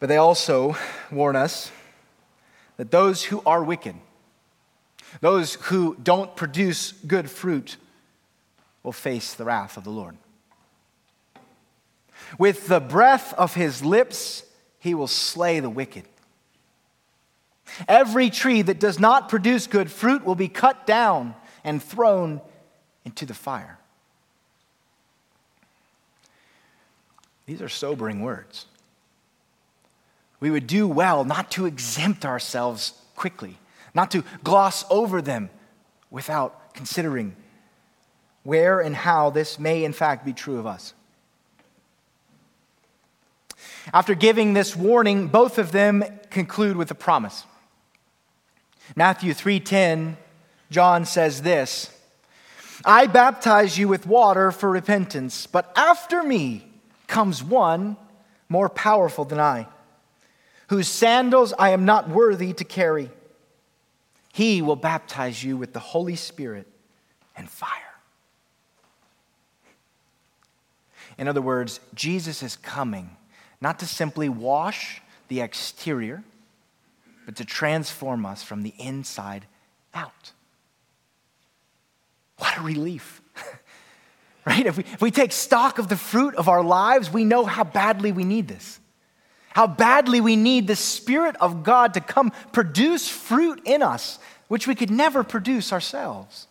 But 0.00 0.08
they 0.08 0.16
also 0.16 0.76
warn 1.12 1.36
us 1.36 1.70
that 2.76 2.90
those 2.90 3.22
who 3.24 3.40
are 3.46 3.62
wicked, 3.62 3.94
those 5.20 5.54
who 5.54 5.96
don't 6.02 6.34
produce 6.34 6.90
good 6.90 7.30
fruit, 7.30 7.76
will 8.82 8.92
face 8.92 9.34
the 9.34 9.44
wrath 9.44 9.76
of 9.76 9.84
the 9.84 9.90
Lord. 9.90 10.16
With 12.36 12.66
the 12.66 12.80
breath 12.80 13.32
of 13.34 13.54
his 13.54 13.84
lips, 13.84 14.42
he 14.88 14.94
will 14.94 15.06
slay 15.06 15.60
the 15.60 15.68
wicked. 15.68 16.04
Every 17.86 18.30
tree 18.30 18.62
that 18.62 18.80
does 18.80 18.98
not 18.98 19.28
produce 19.28 19.66
good 19.66 19.90
fruit 19.90 20.24
will 20.24 20.34
be 20.34 20.48
cut 20.48 20.86
down 20.86 21.34
and 21.62 21.82
thrown 21.82 22.40
into 23.04 23.26
the 23.26 23.34
fire. 23.34 23.78
These 27.44 27.60
are 27.60 27.68
sobering 27.68 28.22
words. 28.22 28.64
We 30.40 30.50
would 30.50 30.66
do 30.66 30.88
well 30.88 31.22
not 31.26 31.50
to 31.52 31.66
exempt 31.66 32.24
ourselves 32.24 32.94
quickly, 33.14 33.58
not 33.92 34.10
to 34.12 34.24
gloss 34.42 34.86
over 34.88 35.20
them 35.20 35.50
without 36.10 36.72
considering 36.72 37.36
where 38.42 38.80
and 38.80 38.96
how 38.96 39.28
this 39.28 39.58
may, 39.58 39.84
in 39.84 39.92
fact, 39.92 40.24
be 40.24 40.32
true 40.32 40.58
of 40.58 40.66
us. 40.66 40.94
After 43.92 44.14
giving 44.14 44.52
this 44.52 44.76
warning, 44.76 45.28
both 45.28 45.58
of 45.58 45.72
them 45.72 46.04
conclude 46.30 46.76
with 46.76 46.90
a 46.90 46.94
promise. 46.94 47.44
Matthew 48.96 49.32
3:10, 49.32 50.16
John 50.70 51.04
says 51.04 51.42
this, 51.42 51.90
I 52.84 53.06
baptize 53.06 53.76
you 53.76 53.88
with 53.88 54.06
water 54.06 54.52
for 54.52 54.70
repentance, 54.70 55.46
but 55.46 55.72
after 55.76 56.22
me 56.22 56.70
comes 57.06 57.42
one 57.42 57.96
more 58.48 58.68
powerful 58.68 59.24
than 59.24 59.40
I, 59.40 59.66
whose 60.68 60.88
sandals 60.88 61.52
I 61.58 61.70
am 61.70 61.84
not 61.84 62.08
worthy 62.08 62.52
to 62.52 62.64
carry. 62.64 63.10
He 64.32 64.62
will 64.62 64.76
baptize 64.76 65.42
you 65.42 65.56
with 65.56 65.72
the 65.72 65.80
Holy 65.80 66.14
Spirit 66.14 66.66
and 67.36 67.50
fire. 67.50 67.70
In 71.16 71.26
other 71.26 71.42
words, 71.42 71.80
Jesus 71.94 72.42
is 72.44 72.56
coming 72.56 73.16
not 73.60 73.78
to 73.80 73.86
simply 73.86 74.28
wash 74.28 75.00
the 75.28 75.40
exterior 75.40 76.22
but 77.28 77.36
to 77.36 77.44
transform 77.44 78.24
us 78.24 78.42
from 78.42 78.62
the 78.62 78.72
inside 78.78 79.44
out. 79.92 80.32
What 82.38 82.56
a 82.56 82.62
relief. 82.62 83.20
right? 84.46 84.64
If 84.64 84.78
we, 84.78 84.84
if 84.84 85.02
we 85.02 85.10
take 85.10 85.32
stock 85.32 85.78
of 85.78 85.88
the 85.90 85.96
fruit 85.96 86.34
of 86.36 86.48
our 86.48 86.62
lives, 86.62 87.12
we 87.12 87.24
know 87.24 87.44
how 87.44 87.64
badly 87.64 88.12
we 88.12 88.24
need 88.24 88.48
this. 88.48 88.80
How 89.50 89.66
badly 89.66 90.22
we 90.22 90.36
need 90.36 90.68
the 90.68 90.74
Spirit 90.74 91.36
of 91.38 91.64
God 91.64 91.92
to 91.92 92.00
come 92.00 92.32
produce 92.52 93.10
fruit 93.10 93.60
in 93.66 93.82
us, 93.82 94.18
which 94.46 94.66
we 94.66 94.74
could 94.74 94.90
never 94.90 95.22
produce 95.22 95.70
ourselves. 95.70 96.46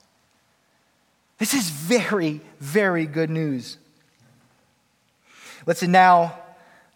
This 1.40 1.56
is 1.56 1.72
very, 1.72 2.40
very 2.60 3.08
good 3.08 3.32
news. 3.32 3.80
Listen 5.66 5.92
now 5.92 6.38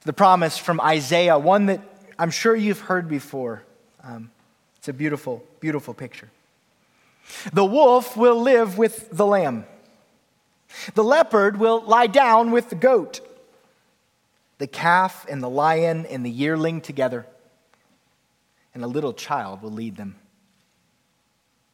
the 0.04 0.14
promise 0.14 0.58
from 0.58 0.80
Isaiah, 0.82 1.38
one 1.38 1.68
that 1.68 1.82
I'm 2.18 2.32
sure 2.32 2.56
you've 2.56 2.82
heard 2.82 3.08
before. 3.08 3.64
Um, 4.04 4.32
it's 4.78 4.88
a 4.88 4.94
beautiful, 4.94 5.44
beautiful 5.60 5.94
picture. 5.94 6.30
The 7.54 7.64
wolf 7.66 8.18
will 8.18 8.42
live 8.42 8.78
with 8.78 9.10
the 9.12 9.26
lamb. 9.26 9.66
The 10.96 11.04
leopard 11.04 11.58
will 11.58 11.82
lie 11.82 12.08
down 12.08 12.52
with 12.52 12.70
the 12.70 12.76
goat. 12.76 13.22
the 14.62 14.68
calf 14.68 15.26
and 15.28 15.42
the 15.42 15.50
lion 15.50 16.06
and 16.06 16.24
the 16.24 16.30
yearling 16.30 16.82
together, 16.82 17.26
and 18.76 18.84
a 18.84 18.88
little 18.88 19.12
child 19.12 19.64
will 19.64 19.72
lead 19.72 19.96
them. 19.96 20.16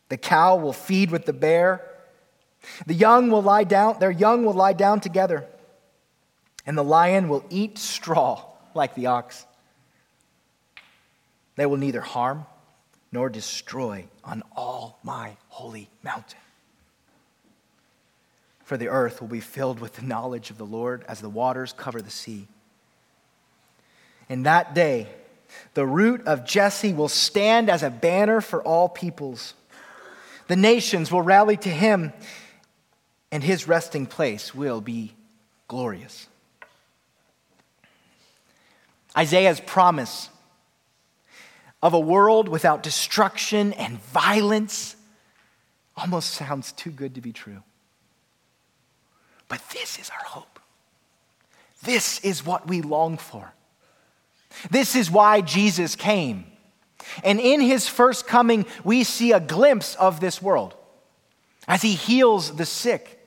The 0.08 0.16
cow 0.16 0.56
will 0.56 0.72
feed 0.72 1.12
with 1.12 1.26
the 1.26 1.34
bear. 1.34 1.82
The 2.86 2.94
young 2.94 3.30
will 3.30 3.42
lie 3.42 3.66
down, 3.66 4.00
their 4.00 4.10
young 4.10 4.46
will 4.46 4.54
lie 4.54 4.72
down 4.72 5.02
together, 5.02 5.46
and 6.68 6.78
the 6.78 6.84
lion 6.84 7.30
will 7.30 7.46
eat 7.50 7.78
straw 7.78 8.44
like 8.76 8.94
the 8.94 9.08
ox. 9.08 9.46
They 11.56 11.66
will 11.66 11.78
neither 11.78 12.02
harm 12.02 12.46
nor 13.12 13.30
destroy 13.30 14.06
on 14.24 14.44
all 14.56 15.00
my 15.02 15.38
holy 15.48 15.90
mountain. 16.04 16.38
For 18.66 18.76
the 18.76 18.90
earth 18.90 19.22
will 19.22 19.30
be 19.30 19.40
filled 19.40 19.80
with 19.80 19.94
the 19.96 20.02
knowledge 20.02 20.50
of 20.52 20.58
the 20.58 20.66
Lord 20.66 21.06
as 21.08 21.22
the 21.22 21.30
waters 21.30 21.72
cover 21.72 22.02
the 22.02 22.12
sea. 22.12 22.48
In 24.28 24.44
that 24.44 24.76
day, 24.76 25.08
the 25.74 25.86
root 25.86 26.28
of 26.28 26.46
Jesse 26.46 26.92
will 26.92 27.08
stand 27.08 27.70
as 27.70 27.82
a 27.82 27.90
banner 27.90 28.42
for 28.42 28.62
all 28.62 28.90
peoples. 28.90 29.54
The 30.48 30.58
nations 30.58 31.14
will 31.14 31.22
rally 31.22 31.56
to 31.56 31.70
him, 31.70 32.12
and 33.32 33.42
his 33.42 33.70
resting 33.70 34.06
place 34.06 34.54
will 34.54 34.82
be 34.82 35.16
glorious. 35.70 36.28
Isaiah's 39.18 39.60
promise 39.60 40.30
of 41.82 41.94
a 41.94 42.00
world 42.00 42.50
without 42.50 42.84
destruction 42.84 43.74
and 43.74 44.00
violence 44.00 44.96
almost 45.96 46.32
sounds 46.32 46.72
too 46.72 46.92
good 46.92 47.16
to 47.16 47.22
be 47.22 47.32
true. 47.32 47.64
But 49.48 49.62
this 49.70 49.98
is 49.98 50.10
our 50.10 50.26
hope. 50.26 50.60
This 51.84 52.20
is 52.20 52.46
what 52.46 52.68
we 52.68 52.82
long 52.82 53.18
for. 53.18 53.54
This 54.70 54.96
is 54.96 55.10
why 55.10 55.42
Jesus 55.42 55.96
came. 55.96 56.46
And 57.24 57.40
in 57.40 57.62
his 57.62 57.88
first 57.88 58.28
coming, 58.28 58.66
we 58.84 59.04
see 59.04 59.32
a 59.32 59.40
glimpse 59.40 59.96
of 59.96 60.20
this 60.20 60.42
world 60.42 60.76
as 61.68 61.82
he 61.82 61.94
heals 61.94 62.56
the 62.56 62.66
sick, 62.66 63.20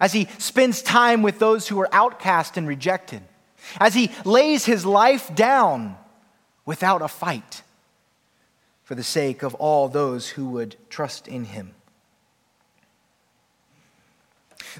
as 0.00 0.12
he 0.12 0.28
spends 0.38 0.82
time 0.82 1.22
with 1.22 1.38
those 1.38 1.68
who 1.68 1.80
are 1.80 1.88
outcast 1.92 2.56
and 2.56 2.66
rejected, 2.68 3.22
as 3.78 3.94
he 3.94 4.10
lays 4.24 4.64
his 4.64 4.84
life 4.84 5.34
down 5.34 5.96
without 6.64 7.02
a 7.02 7.08
fight 7.08 7.62
for 8.84 8.94
the 8.94 9.04
sake 9.04 9.42
of 9.42 9.54
all 9.54 9.88
those 9.88 10.30
who 10.30 10.48
would 10.50 10.76
trust 10.88 11.28
in 11.28 11.44
him. 11.44 11.74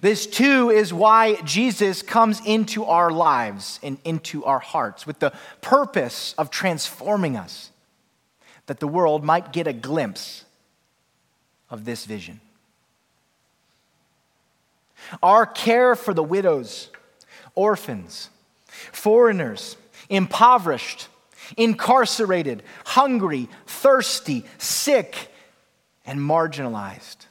This 0.00 0.26
too 0.26 0.70
is 0.70 0.92
why 0.92 1.34
Jesus 1.42 2.02
comes 2.02 2.40
into 2.44 2.84
our 2.84 3.10
lives 3.10 3.80
and 3.82 3.98
into 4.04 4.44
our 4.44 4.58
hearts 4.58 5.06
with 5.06 5.18
the 5.18 5.32
purpose 5.60 6.34
of 6.38 6.50
transforming 6.50 7.36
us, 7.36 7.70
that 8.66 8.80
the 8.80 8.88
world 8.88 9.24
might 9.24 9.52
get 9.52 9.66
a 9.66 9.72
glimpse 9.72 10.44
of 11.68 11.84
this 11.84 12.04
vision. 12.04 12.40
Our 15.22 15.46
care 15.46 15.96
for 15.96 16.14
the 16.14 16.22
widows, 16.22 16.88
orphans, 17.54 18.28
foreigners, 18.92 19.76
impoverished, 20.08 21.08
incarcerated, 21.56 22.62
hungry, 22.84 23.48
thirsty, 23.66 24.44
sick, 24.58 25.28
and 26.04 26.18
marginalized 26.20 27.26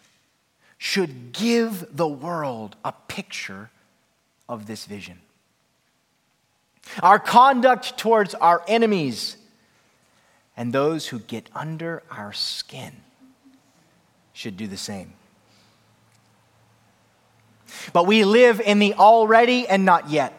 should 0.78 1.34
give 1.34 1.86
the 1.96 2.08
world 2.08 2.76
a 2.86 2.94
picture 3.08 3.70
of 4.48 4.66
this 4.66 4.86
vision. 4.86 5.20
Our 7.04 7.20
conduct 7.20 7.98
towards 7.98 8.34
our 8.36 8.64
enemies 8.68 9.36
and 10.56 10.74
those 10.74 11.08
who 11.08 11.20
get 11.20 11.50
under 11.54 12.02
our 12.10 12.34
skin 12.34 12.94
should 14.34 14.58
do 14.58 14.68
the 14.68 14.78
same. 14.78 15.14
But 17.94 18.08
we 18.08 18.24
live 18.24 18.60
in 18.62 18.80
the 18.80 18.94
already 18.96 19.68
and 19.68 19.86
not 19.86 20.10
yet. 20.10 20.34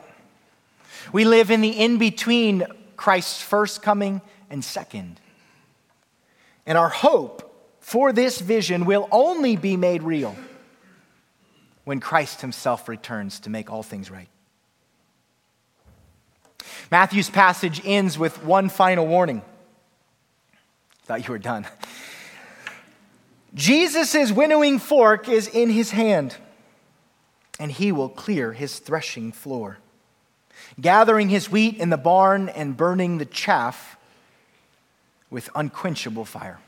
We 1.12 1.24
live 1.24 1.50
in 1.50 1.60
the 1.60 1.70
in 1.70 1.98
between 1.98 2.66
Christ's 2.96 3.42
first 3.42 3.82
coming 3.82 4.20
and 4.48 4.64
second. 4.64 5.20
And 6.66 6.76
our 6.76 6.88
hope 6.88 7.46
for 7.80 8.12
this 8.12 8.40
vision 8.40 8.84
will 8.84 9.08
only 9.10 9.56
be 9.56 9.76
made 9.76 10.02
real 10.02 10.36
when 11.84 11.98
Christ 11.98 12.40
himself 12.40 12.88
returns 12.88 13.40
to 13.40 13.50
make 13.50 13.70
all 13.70 13.82
things 13.82 14.10
right. 14.10 14.28
Matthew's 16.90 17.30
passage 17.30 17.80
ends 17.84 18.18
with 18.18 18.44
one 18.44 18.68
final 18.68 19.06
warning. 19.06 19.42
Thought 21.04 21.26
you 21.26 21.32
were 21.32 21.38
done. 21.38 21.66
Jesus' 23.54 24.30
winnowing 24.30 24.78
fork 24.78 25.28
is 25.28 25.48
in 25.48 25.70
his 25.70 25.90
hand, 25.90 26.36
and 27.58 27.72
he 27.72 27.90
will 27.90 28.08
clear 28.08 28.52
his 28.52 28.78
threshing 28.78 29.32
floor, 29.32 29.78
gathering 30.80 31.28
his 31.28 31.50
wheat 31.50 31.76
in 31.78 31.90
the 31.90 31.96
barn 31.96 32.48
and 32.48 32.76
burning 32.76 33.18
the 33.18 33.26
chaff 33.26 33.96
with 35.30 35.48
unquenchable 35.54 36.24
fire. 36.24 36.58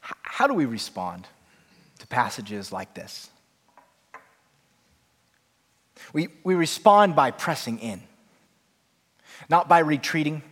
How 0.00 0.46
do 0.46 0.54
we 0.54 0.66
respond 0.66 1.26
to 1.98 2.06
passages 2.06 2.72
like 2.72 2.94
this? 2.94 3.28
We, 6.12 6.28
we 6.44 6.54
respond 6.54 7.16
by 7.16 7.32
pressing 7.32 7.80
in, 7.80 8.00
not 9.50 9.68
by 9.68 9.80
retreating, 9.80 10.42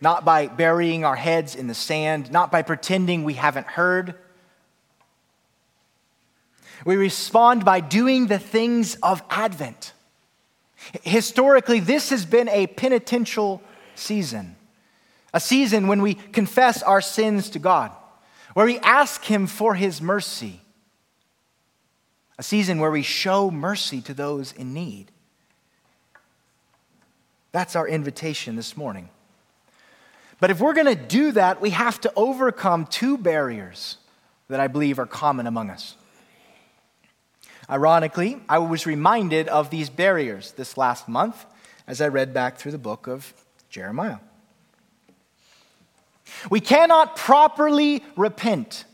not 0.00 0.24
by 0.24 0.48
burying 0.48 1.04
our 1.04 1.14
heads 1.14 1.54
in 1.54 1.66
the 1.66 1.74
sand, 1.74 2.32
not 2.32 2.50
by 2.50 2.62
pretending 2.62 3.22
we 3.22 3.34
haven't 3.34 3.66
heard. 3.66 4.14
We 6.84 6.96
respond 6.96 7.64
by 7.64 7.80
doing 7.80 8.26
the 8.26 8.38
things 8.38 8.96
of 8.96 9.22
Advent. 9.30 9.92
Historically, 11.02 11.80
this 11.80 12.10
has 12.10 12.24
been 12.24 12.48
a 12.48 12.66
penitential 12.66 13.62
season, 13.94 14.56
a 15.32 15.40
season 15.40 15.88
when 15.88 16.02
we 16.02 16.14
confess 16.14 16.82
our 16.82 17.00
sins 17.00 17.50
to 17.50 17.58
God 17.58 17.90
where 18.54 18.66
we 18.66 18.78
ask 18.78 19.24
Him 19.24 19.46
for 19.46 19.74
His 19.74 20.00
mercy. 20.00 20.60
A 22.38 22.42
season 22.42 22.80
where 22.80 22.90
we 22.90 23.02
show 23.02 23.50
mercy 23.50 24.00
to 24.02 24.14
those 24.14 24.52
in 24.52 24.72
need. 24.72 25.12
That's 27.52 27.76
our 27.76 27.86
invitation 27.86 28.56
this 28.56 28.76
morning. 28.76 29.10
But 30.40 30.50
if 30.50 30.60
we're 30.60 30.74
going 30.74 30.86
to 30.86 30.96
do 30.96 31.30
that, 31.32 31.60
we 31.60 31.70
have 31.70 32.00
to 32.00 32.12
overcome 32.16 32.86
two 32.86 33.16
barriers 33.16 33.98
that 34.48 34.58
I 34.58 34.66
believe 34.66 34.98
are 34.98 35.06
common 35.06 35.46
among 35.46 35.70
us. 35.70 35.96
Ironically, 37.68 38.40
I 38.48 38.58
was 38.58 38.86
reminded 38.86 39.48
of 39.48 39.70
these 39.70 39.88
barriers 39.88 40.52
this 40.52 40.76
last 40.76 41.08
month 41.08 41.46
as 41.86 42.00
I 42.00 42.08
read 42.08 42.34
back 42.34 42.58
through 42.58 42.72
the 42.72 42.78
book 42.78 43.06
of 43.06 43.32
Jeremiah. 43.70 44.18
We 46.50 46.60
cannot 46.60 47.16
properly 47.16 48.02
repent 48.16 48.84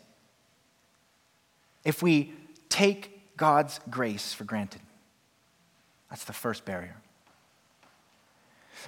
if 1.84 2.02
we 2.02 2.32
take 2.68 3.36
God's 3.36 3.80
grace 3.90 4.32
for 4.32 4.44
granted. 4.44 4.80
That's 6.10 6.24
the 6.24 6.32
first 6.32 6.64
barrier. 6.64 6.96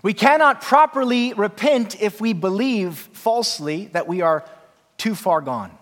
We 0.03 0.15
cannot 0.15 0.61
properly 0.61 1.33
repent 1.33 2.01
if 2.01 2.21
we 2.21 2.33
believe 2.33 2.97
falsely 2.97 3.87
that 3.93 4.09
we 4.09 4.21
are 4.21 4.45
too 4.97 5.15
far 5.15 5.41
gone. 5.41 5.77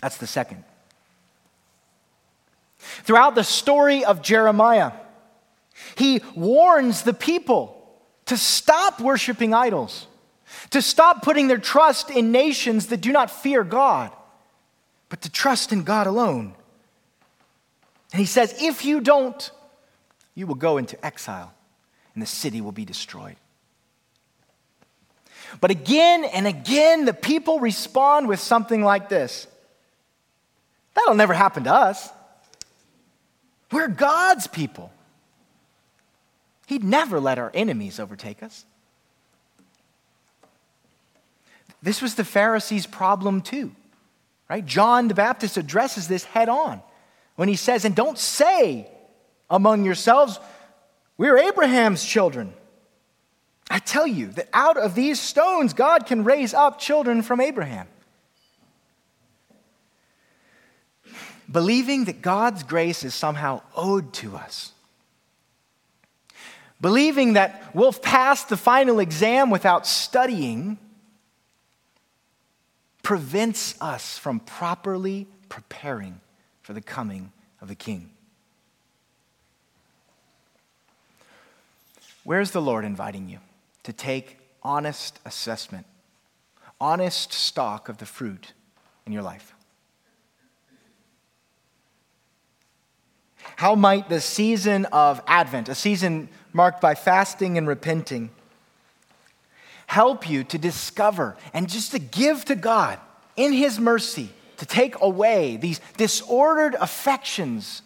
That's 0.00 0.18
the 0.18 0.26
second. 0.26 0.64
Throughout 3.04 3.34
the 3.34 3.44
story 3.44 4.04
of 4.04 4.22
Jeremiah, 4.22 4.92
he 5.96 6.20
warns 6.34 7.02
the 7.02 7.14
people 7.14 7.78
to 8.26 8.36
stop 8.36 9.00
worshiping 9.00 9.54
idols 9.54 10.06
to 10.70 10.82
stop 10.82 11.22
putting 11.22 11.48
their 11.48 11.58
trust 11.58 12.10
in 12.10 12.32
nations 12.32 12.86
that 12.88 13.00
do 13.00 13.12
not 13.12 13.30
fear 13.30 13.64
God, 13.64 14.10
but 15.08 15.22
to 15.22 15.30
trust 15.30 15.72
in 15.72 15.84
God 15.84 16.06
alone. 16.06 16.54
And 18.12 18.20
he 18.20 18.26
says, 18.26 18.54
if 18.60 18.84
you 18.84 19.00
don't, 19.00 19.50
you 20.34 20.46
will 20.46 20.54
go 20.54 20.78
into 20.78 21.02
exile 21.04 21.52
and 22.14 22.22
the 22.22 22.26
city 22.26 22.60
will 22.60 22.72
be 22.72 22.84
destroyed. 22.84 23.36
But 25.60 25.70
again 25.70 26.24
and 26.24 26.46
again, 26.46 27.04
the 27.04 27.12
people 27.12 27.60
respond 27.60 28.28
with 28.28 28.40
something 28.40 28.82
like 28.82 29.08
this 29.08 29.46
That'll 30.94 31.14
never 31.14 31.32
happen 31.32 31.64
to 31.64 31.72
us. 31.72 32.10
We're 33.72 33.88
God's 33.88 34.46
people. 34.46 34.92
He'd 36.66 36.84
never 36.84 37.18
let 37.18 37.38
our 37.38 37.50
enemies 37.54 37.98
overtake 37.98 38.42
us. 38.42 38.64
This 41.82 42.00
was 42.00 42.14
the 42.14 42.24
Pharisees' 42.24 42.86
problem 42.86 43.40
too, 43.40 43.72
right? 44.48 44.64
John 44.64 45.08
the 45.08 45.14
Baptist 45.14 45.56
addresses 45.56 46.06
this 46.06 46.24
head 46.24 46.48
on 46.48 46.80
when 47.34 47.48
he 47.48 47.56
says, 47.56 47.84
And 47.84 47.96
don't 47.96 48.18
say 48.18 48.88
among 49.50 49.84
yourselves, 49.84 50.38
We're 51.18 51.38
Abraham's 51.38 52.04
children. 52.04 52.52
I 53.68 53.78
tell 53.78 54.06
you 54.06 54.28
that 54.32 54.48
out 54.52 54.76
of 54.76 54.94
these 54.94 55.18
stones, 55.18 55.72
God 55.72 56.06
can 56.06 56.24
raise 56.24 56.54
up 56.54 56.78
children 56.78 57.22
from 57.22 57.40
Abraham. 57.40 57.88
Believing 61.52 62.06
that 62.06 62.22
God's 62.22 62.62
grace 62.62 63.04
is 63.04 63.14
somehow 63.14 63.60
owed 63.76 64.12
to 64.14 64.36
us. 64.36 64.72
Believing 66.80 67.34
that 67.34 67.74
we'll 67.74 67.92
pass 67.92 68.44
the 68.44 68.56
final 68.56 68.98
exam 68.98 69.50
without 69.50 69.86
studying 69.86 70.78
prevents 73.02 73.80
us 73.80 74.18
from 74.18 74.40
properly 74.40 75.28
preparing 75.48 76.20
for 76.62 76.72
the 76.72 76.80
coming 76.80 77.30
of 77.60 77.68
the 77.68 77.74
King. 77.74 78.10
Where's 82.24 82.52
the 82.52 82.62
Lord 82.62 82.84
inviting 82.84 83.28
you 83.28 83.38
to 83.82 83.92
take 83.92 84.38
honest 84.62 85.18
assessment, 85.24 85.86
honest 86.80 87.32
stock 87.32 87.88
of 87.88 87.98
the 87.98 88.06
fruit 88.06 88.52
in 89.06 89.12
your 89.12 89.22
life? 89.22 89.54
How 93.56 93.74
might 93.74 94.08
the 94.08 94.20
season 94.20 94.86
of 94.86 95.22
Advent, 95.26 95.68
a 95.68 95.74
season 95.74 96.28
marked 96.52 96.80
by 96.80 96.94
fasting 96.94 97.58
and 97.58 97.66
repenting, 97.66 98.30
help 99.86 100.28
you 100.28 100.44
to 100.44 100.58
discover 100.58 101.36
and 101.52 101.68
just 101.68 101.92
to 101.92 101.98
give 101.98 102.44
to 102.46 102.54
God 102.54 102.98
in 103.36 103.52
His 103.52 103.78
mercy 103.78 104.30
to 104.58 104.66
take 104.66 105.00
away 105.00 105.56
these 105.56 105.80
disordered 105.96 106.74
affections 106.74 107.82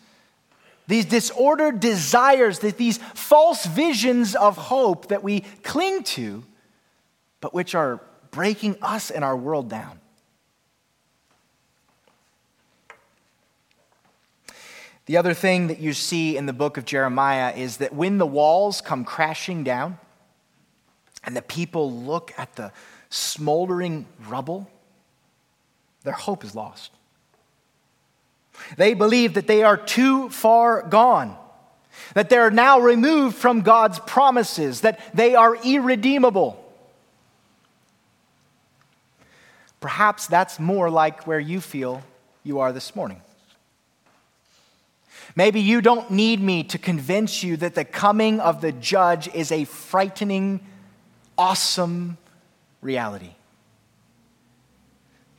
these 0.89 1.05
disordered 1.05 1.81
desires, 1.81 2.61
these 2.61 2.99
false 2.99 3.67
visions 3.67 4.35
of 4.35 4.57
hope 4.57 5.09
that 5.09 5.23
we 5.23 5.41
cling 5.63 6.05
to, 6.05 6.45
but 7.41 7.53
which 7.53 7.75
are 7.75 8.01
breaking 8.31 8.77
us 8.83 9.11
and 9.11 9.25
our 9.25 9.37
world 9.37 9.69
down. 9.69 9.99
The 15.07 15.17
other 15.17 15.35
thing 15.35 15.69
that 15.69 15.79
you 15.79 15.93
see 15.93 16.37
in 16.37 16.47
the 16.47 16.53
book 16.53 16.77
of 16.77 16.85
Jeremiah 16.85 17.55
is 17.55 17.77
that 17.79 17.95
when 17.95 18.19
the 18.19 18.27
walls 18.27 18.81
come 18.81 19.05
crashing 19.05 19.63
down 19.63 19.99
and 21.23 21.37
the 21.37 21.43
people 21.43 21.93
look 21.93 22.33
at 22.37 22.57
the 22.57 22.73
smoldering 23.09 24.07
rubble, 24.29 24.69
their 26.03 26.13
hope 26.13 26.45
is 26.45 26.55
lost. 26.57 26.91
They 28.77 28.95
believe 28.95 29.35
that 29.35 29.47
they 29.47 29.63
are 29.63 29.77
too 29.77 30.29
far 30.31 30.83
gone, 30.83 31.37
that 32.15 32.29
they're 32.29 32.51
now 32.51 32.81
removed 32.81 33.37
from 33.37 33.61
God's 33.61 34.01
promises, 34.01 34.81
that 34.81 34.99
they 35.15 35.37
are 35.37 35.57
irredeemable. 35.57 36.63
Perhaps 39.79 40.27
that's 40.27 40.59
more 40.59 40.91
like 40.91 41.29
where 41.29 41.39
you 41.39 41.61
feel 41.61 42.03
you 42.43 42.59
are 42.59 42.73
this 42.73 42.97
morning. 42.97 43.21
Maybe 45.37 45.61
you 45.61 45.83
don't 45.83 46.11
need 46.11 46.41
me 46.41 46.65
to 46.65 46.79
convince 46.79 47.43
you 47.43 47.59
that 47.59 47.75
the 47.75 47.85
coming 47.85 48.41
of 48.41 48.63
the 48.63 48.73
judge 48.73 49.29
is 49.35 49.53
a 49.53 49.65
frightening, 49.65 50.61
awesome 51.37 52.17
reality. 52.81 53.35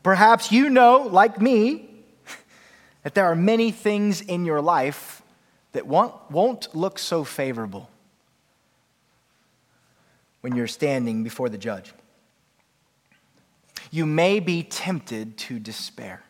Perhaps 0.03 0.51
you 0.51 0.69
know, 0.69 1.09
like 1.11 1.41
me, 1.41 1.89
that 3.03 3.15
there 3.15 3.25
are 3.25 3.35
many 3.35 3.71
things 3.71 4.21
in 4.21 4.45
your 4.45 4.61
life 4.61 5.23
that 5.71 5.87
won't, 5.87 6.13
won't 6.29 6.73
look 6.75 6.99
so 6.99 7.23
favorable 7.23 7.89
when 10.41 10.55
you're 10.55 10.67
standing 10.67 11.23
before 11.23 11.49
the 11.49 11.57
judge. 11.57 11.91
You 13.89 14.05
may 14.05 14.39
be 14.39 14.61
tempted 14.61 15.37
to 15.37 15.59
despair. 15.59 16.21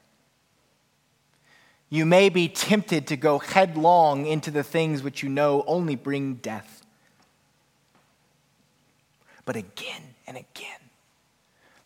You 1.89 2.05
may 2.05 2.29
be 2.29 2.49
tempted 2.49 3.07
to 3.07 3.17
go 3.17 3.39
headlong 3.39 4.25
into 4.25 4.51
the 4.51 4.63
things 4.63 5.01
which 5.01 5.23
you 5.23 5.29
know 5.29 5.63
only 5.67 5.95
bring 5.95 6.35
death. 6.35 6.85
But 9.45 9.55
again 9.55 10.01
and 10.27 10.35
again, 10.35 10.79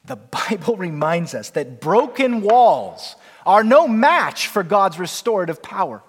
the 0.05 0.15
Bible 0.15 0.75
reminds 0.77 1.35
us 1.35 1.51
that 1.51 1.79
broken 1.79 2.41
walls 2.41 3.15
are 3.45 3.63
no 3.63 3.87
match 3.87 4.47
for 4.47 4.63
God's 4.63 4.97
restorative 4.97 5.61
power. 5.61 6.01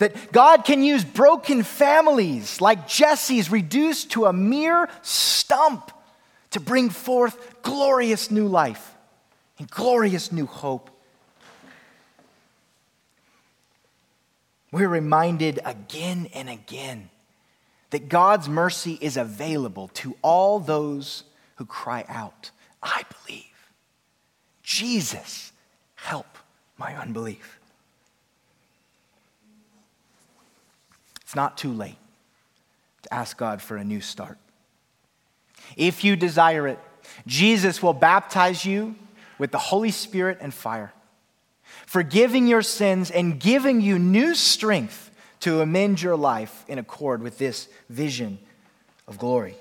That 0.00 0.32
God 0.32 0.64
can 0.64 0.82
use 0.82 1.04
broken 1.04 1.62
families 1.62 2.60
like 2.60 2.88
Jesse's 2.88 3.50
reduced 3.50 4.10
to 4.12 4.26
a 4.26 4.32
mere 4.32 4.88
stump 5.02 5.92
to 6.50 6.58
bring 6.58 6.90
forth 6.90 7.62
glorious 7.62 8.28
new 8.32 8.48
life 8.48 8.94
and 9.58 9.70
glorious 9.70 10.32
new 10.32 10.46
hope. 10.46 10.90
We're 14.74 14.88
reminded 14.88 15.60
again 15.64 16.28
and 16.34 16.50
again 16.50 17.08
that 17.90 18.08
God's 18.08 18.48
mercy 18.48 18.98
is 19.00 19.16
available 19.16 19.86
to 19.94 20.16
all 20.20 20.58
those 20.58 21.22
who 21.58 21.64
cry 21.64 22.04
out, 22.08 22.50
I 22.82 23.02
believe. 23.24 23.70
Jesus, 24.64 25.52
help 25.94 26.26
my 26.76 26.92
unbelief. 26.96 27.60
It's 31.22 31.36
not 31.36 31.56
too 31.56 31.72
late 31.72 31.98
to 33.02 33.14
ask 33.14 33.38
God 33.38 33.62
for 33.62 33.76
a 33.76 33.84
new 33.84 34.00
start. 34.00 34.38
If 35.76 36.02
you 36.02 36.16
desire 36.16 36.66
it, 36.66 36.80
Jesus 37.28 37.80
will 37.80 37.94
baptize 37.94 38.64
you 38.64 38.96
with 39.38 39.52
the 39.52 39.58
Holy 39.58 39.92
Spirit 39.92 40.38
and 40.40 40.52
fire, 40.52 40.92
forgiving 41.94 42.48
your 42.48 42.60
sins 42.60 43.08
and 43.08 43.38
giving 43.38 43.80
you 43.80 44.00
new 44.00 44.34
strength 44.34 45.12
to 45.38 45.60
amend 45.60 46.02
your 46.02 46.16
life 46.16 46.64
in 46.66 46.76
accord 46.76 47.22
with 47.22 47.38
this 47.38 47.68
vision 47.88 48.36
of 49.06 49.16
glory. 49.16 49.54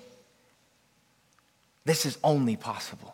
This 1.86 2.08
is 2.08 2.18
only 2.24 2.56
possible 2.56 3.14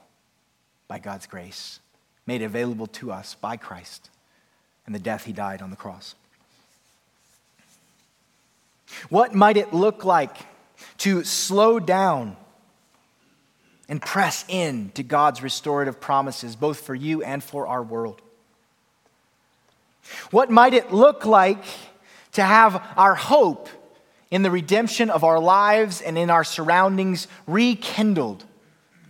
by 0.87 0.99
God's 0.99 1.27
grace, 1.27 1.81
made 2.25 2.41
available 2.41 2.87
to 2.87 3.11
us 3.11 3.35
by 3.35 3.57
Christ 3.57 4.09
and 4.85 4.95
the 4.95 4.99
death 4.99 5.25
he 5.25 5.33
died 5.33 5.61
on 5.61 5.69
the 5.69 5.75
cross. 5.75 6.15
What 9.09 9.35
might 9.35 9.57
it 9.57 9.73
look 9.73 10.05
like 10.05 10.37
to 10.99 11.25
slow 11.25 11.81
down 11.81 12.37
and 13.89 14.01
press 14.01 14.45
in 14.47 14.91
to 14.91 15.03
God's 15.03 15.43
restorative 15.43 15.99
promises, 15.99 16.55
both 16.55 16.79
for 16.79 16.95
you 16.95 17.21
and 17.21 17.43
for 17.43 17.67
our 17.67 17.83
world? 17.83 18.21
What 20.31 20.49
might 20.49 20.73
it 20.73 20.91
look 20.91 21.25
like 21.25 21.63
to 22.33 22.43
have 22.43 22.81
our 22.97 23.15
hope 23.15 23.69
in 24.31 24.43
the 24.43 24.51
redemption 24.51 25.09
of 25.09 25.23
our 25.23 25.39
lives 25.39 26.01
and 26.01 26.17
in 26.17 26.29
our 26.29 26.43
surroundings 26.43 27.27
rekindled 27.47 28.45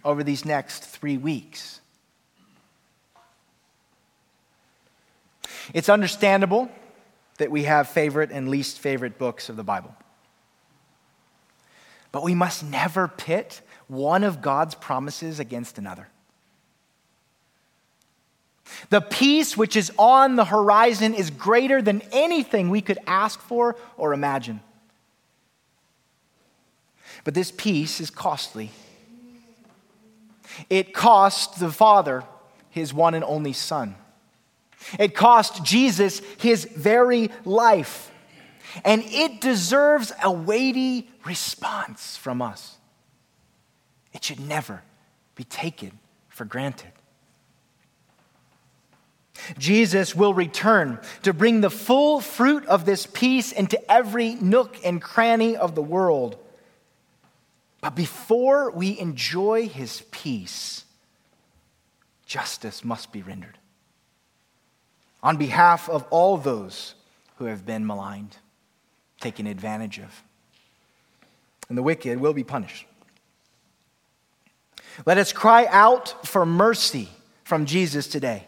over 0.04 0.24
these 0.24 0.46
next 0.46 0.84
three 0.84 1.18
weeks. 1.18 1.82
It's 5.74 5.90
understandable 5.90 6.72
that 7.38 7.52
we 7.52 7.64
have 7.64 7.90
favorite 7.90 8.32
and 8.32 8.50
least 8.50 8.80
favorite 8.80 9.18
books 9.18 9.50
of 9.50 9.56
the 9.56 9.64
Bible. 9.64 9.94
But 12.12 12.24
we 12.24 12.34
must 12.34 12.64
never 12.64 13.08
pit 13.08 13.62
one 13.88 14.24
of 14.24 14.42
God's 14.42 14.74
promises 14.76 15.40
against 15.40 15.78
another. 15.78 16.08
The 18.90 19.02
peace 19.02 19.58
which 19.58 19.76
is 19.76 19.92
on 19.98 20.36
the 20.36 20.46
horizon 20.46 21.14
is 21.14 21.30
greater 21.30 21.82
than 21.82 22.02
anything 22.12 22.70
we 22.70 22.82
could 22.82 23.00
ask 23.08 23.40
for 23.42 23.76
or 23.98 24.14
imagine. 24.14 24.62
But 27.24 27.34
this 27.34 27.52
peace 27.52 28.00
is 28.00 28.10
costly. 28.10 28.72
It 30.70 30.94
cost 30.94 31.60
the 31.60 31.72
Father 31.72 32.24
his 32.70 32.94
one 32.94 33.14
and 33.14 33.24
only 33.24 33.54
Son. 33.54 33.96
It 34.98 35.16
cost 35.16 35.64
Jesus 35.64 36.22
his 36.38 36.66
very 36.66 37.30
life. 37.46 38.12
And 38.86 39.04
it 39.06 39.42
deserves 39.42 40.12
a 40.24 40.32
weighty 40.32 41.10
response 41.26 42.16
from 42.16 42.42
us. 42.42 42.78
It 44.14 44.24
should 44.24 44.40
never 44.40 44.84
be 45.36 45.44
taken 45.44 46.00
for 46.28 46.46
granted. 46.46 46.92
Jesus 49.58 50.16
will 50.16 50.34
return 50.34 51.00
to 51.24 51.34
bring 51.34 51.62
the 51.62 51.70
full 51.70 52.22
fruit 52.22 52.66
of 52.66 52.86
this 52.86 53.06
peace 53.06 53.52
into 53.52 53.80
every 53.92 54.36
nook 54.36 54.78
and 54.84 55.02
cranny 55.02 55.56
of 55.56 55.76
the 55.76 55.82
world. 55.82 56.38
But 57.82 57.96
before 57.96 58.72
we 58.72 59.00
enjoy 59.00 59.68
his 59.68 60.04
peace, 60.12 60.84
justice 62.26 62.84
must 62.84 63.12
be 63.12 63.22
rendered. 63.22 63.58
On 65.24 65.38
behalf 65.38 65.90
of 65.90 66.06
all 66.10 66.38
those 66.38 66.96
who 67.38 67.46
have 67.46 67.66
been 67.66 67.86
maligned, 67.86 68.38
taken 69.20 69.48
advantage 69.48 70.00
of. 70.00 70.24
And 71.68 71.78
the 71.78 71.84
wicked 71.84 72.20
will 72.20 72.34
be 72.34 72.44
punished. 72.44 72.86
Let 75.06 75.18
us 75.18 75.32
cry 75.32 75.68
out 75.70 76.26
for 76.26 76.46
mercy 76.46 77.10
from 77.44 77.66
Jesus 77.66 78.08
today. 78.08 78.46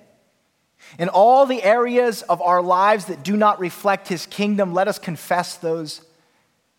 In 0.99 1.09
all 1.09 1.45
the 1.45 1.63
areas 1.63 2.21
of 2.23 2.41
our 2.41 2.61
lives 2.61 3.05
that 3.05 3.23
do 3.23 3.37
not 3.37 3.59
reflect 3.59 4.07
his 4.07 4.25
kingdom, 4.25 4.73
let 4.73 4.87
us 4.87 4.99
confess 4.99 5.55
those 5.55 6.01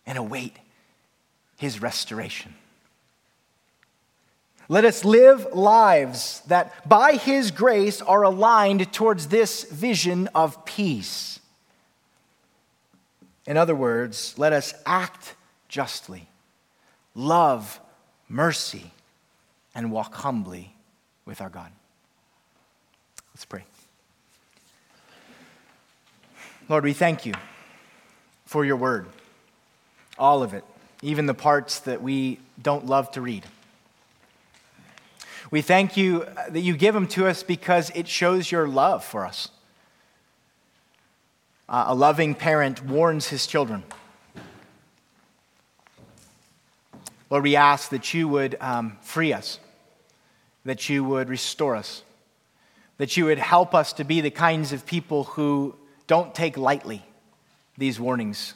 and 0.07 0.19
await 0.19 0.57
his 1.57 1.81
restoration. 1.81 2.55
Let 4.69 4.85
us 4.85 5.05
live 5.05 5.47
lives 5.53 6.43
that, 6.47 6.89
by 6.89 7.15
his 7.15 7.51
grace, 7.51 8.01
are 8.01 8.23
aligned 8.23 8.93
towards 8.93 9.29
this 9.29 9.65
vision 9.65 10.29
of 10.35 10.65
peace. 10.65 11.41
In 13.47 13.57
other 13.57 13.75
words, 13.75 14.35
let 14.39 14.53
us 14.53 14.73
act 14.87 15.35
justly, 15.69 16.29
love 17.15 17.81
mercy, 18.29 18.93
and 19.75 19.91
walk 19.91 20.15
humbly 20.15 20.75
with 21.25 21.41
our 21.41 21.51
God. 21.51 21.71
Let's 23.35 23.45
pray. 23.45 23.65
Lord, 26.69 26.85
we 26.85 26.93
thank 26.93 27.27
you 27.27 27.35
for 28.47 28.65
your 28.65 28.77
word, 28.77 29.09
all 30.17 30.43
of 30.43 30.55
it, 30.55 30.65
even 31.03 31.27
the 31.27 31.35
parts 31.35 31.81
that 31.81 32.03
we 32.03 32.39
don't 32.61 32.87
love 32.87 33.11
to 33.13 33.21
read. 33.21 33.45
We 35.51 35.61
thank 35.61 35.97
you 35.97 36.25
that 36.49 36.61
you 36.61 36.77
give 36.77 36.95
them 36.95 37.09
to 37.09 37.27
us 37.27 37.43
because 37.43 37.91
it 37.95 38.07
shows 38.07 38.51
your 38.51 38.69
love 38.69 39.05
for 39.05 39.27
us. 39.27 39.49
Uh, 41.69 41.87
a 41.89 41.95
loving 41.95 42.35
parent 42.35 42.85
warns 42.85 43.29
his 43.29 43.47
children. 43.47 43.83
Lord, 47.29 47.43
we 47.43 47.57
ask 47.57 47.91
that 47.91 48.15
you 48.15 48.29
would 48.29 48.57
um, 48.61 48.99
free 49.03 49.33
us, 49.33 49.59
that 50.65 50.89
you 50.89 51.03
would 51.03 51.29
restore 51.29 51.75
us, 51.75 52.03
that 52.99 53.17
you 53.17 53.25
would 53.25 53.39
help 53.39 53.75
us 53.75 53.93
to 53.95 54.05
be 54.05 54.21
the 54.21 54.31
kinds 54.31 54.73
of 54.73 54.87
people 54.87 55.25
who 55.25 55.75
don't 56.07 56.35
take 56.35 56.57
lightly 56.57 57.03
these 57.79 57.99
warnings, 57.99 58.55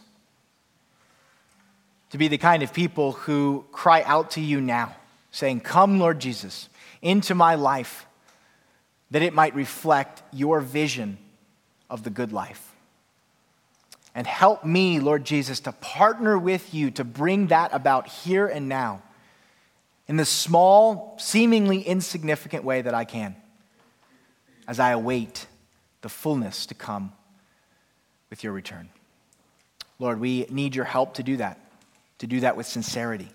to 2.11 2.19
be 2.19 2.29
the 2.29 2.39
kind 2.39 2.63
of 2.63 2.73
people 2.73 3.13
who 3.13 3.65
cry 3.73 4.03
out 4.03 4.33
to 4.33 4.41
you 4.41 4.61
now, 4.61 4.95
saying, 5.31 5.61
Come, 5.61 5.99
Lord 5.99 6.21
Jesus, 6.21 6.69
into 7.03 7.35
my 7.35 7.55
life, 7.55 8.07
that 9.11 9.23
it 9.23 9.35
might 9.35 9.55
reflect 9.55 10.23
your 10.33 10.61
vision 10.61 11.19
of 11.89 12.03
the 12.03 12.11
good 12.11 12.33
life. 12.33 12.73
And 14.15 14.27
help 14.27 14.65
me, 14.65 14.99
Lord 14.99 15.25
Jesus, 15.25 15.61
to 15.61 15.73
partner 15.73 16.39
with 16.39 16.73
you 16.73 16.91
to 16.93 17.05
bring 17.05 17.49
that 17.49 17.75
about 17.75 18.09
here 18.09 18.47
and 18.47 18.69
now 18.69 19.03
in 20.09 20.17
the 20.17 20.25
small, 20.25 21.17
seemingly 21.19 21.83
insignificant 21.83 22.65
way 22.65 22.81
that 22.81 22.95
I 22.95 23.05
can 23.05 23.37
as 24.67 24.81
I 24.81 24.91
await 24.91 25.47
the 26.01 26.09
fullness 26.09 26.67
to 26.67 26.75
come 26.75 27.13
with 28.31 28.45
your 28.45 28.53
return. 28.53 28.89
Lord, 29.99 30.21
we 30.21 30.47
need 30.51 30.75
your 30.75 30.85
help 30.85 31.15
to 31.15 31.23
do 31.23 31.37
that, 31.39 31.59
to 32.19 32.27
do 32.27 32.41
that 32.41 32.57
with 32.57 32.67
sincerity. 32.67 33.29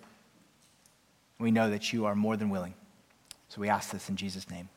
We 1.40 1.52
know 1.52 1.70
that 1.70 1.92
you 1.92 2.06
are 2.06 2.16
more 2.16 2.38
than 2.38 2.50
willing. 2.50 2.76
So 3.50 3.62
we 3.62 3.70
ask 3.70 3.92
this 3.92 4.10
in 4.10 4.16
Jesus' 4.16 4.50
name. 4.50 4.70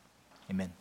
Amen. 0.49 0.73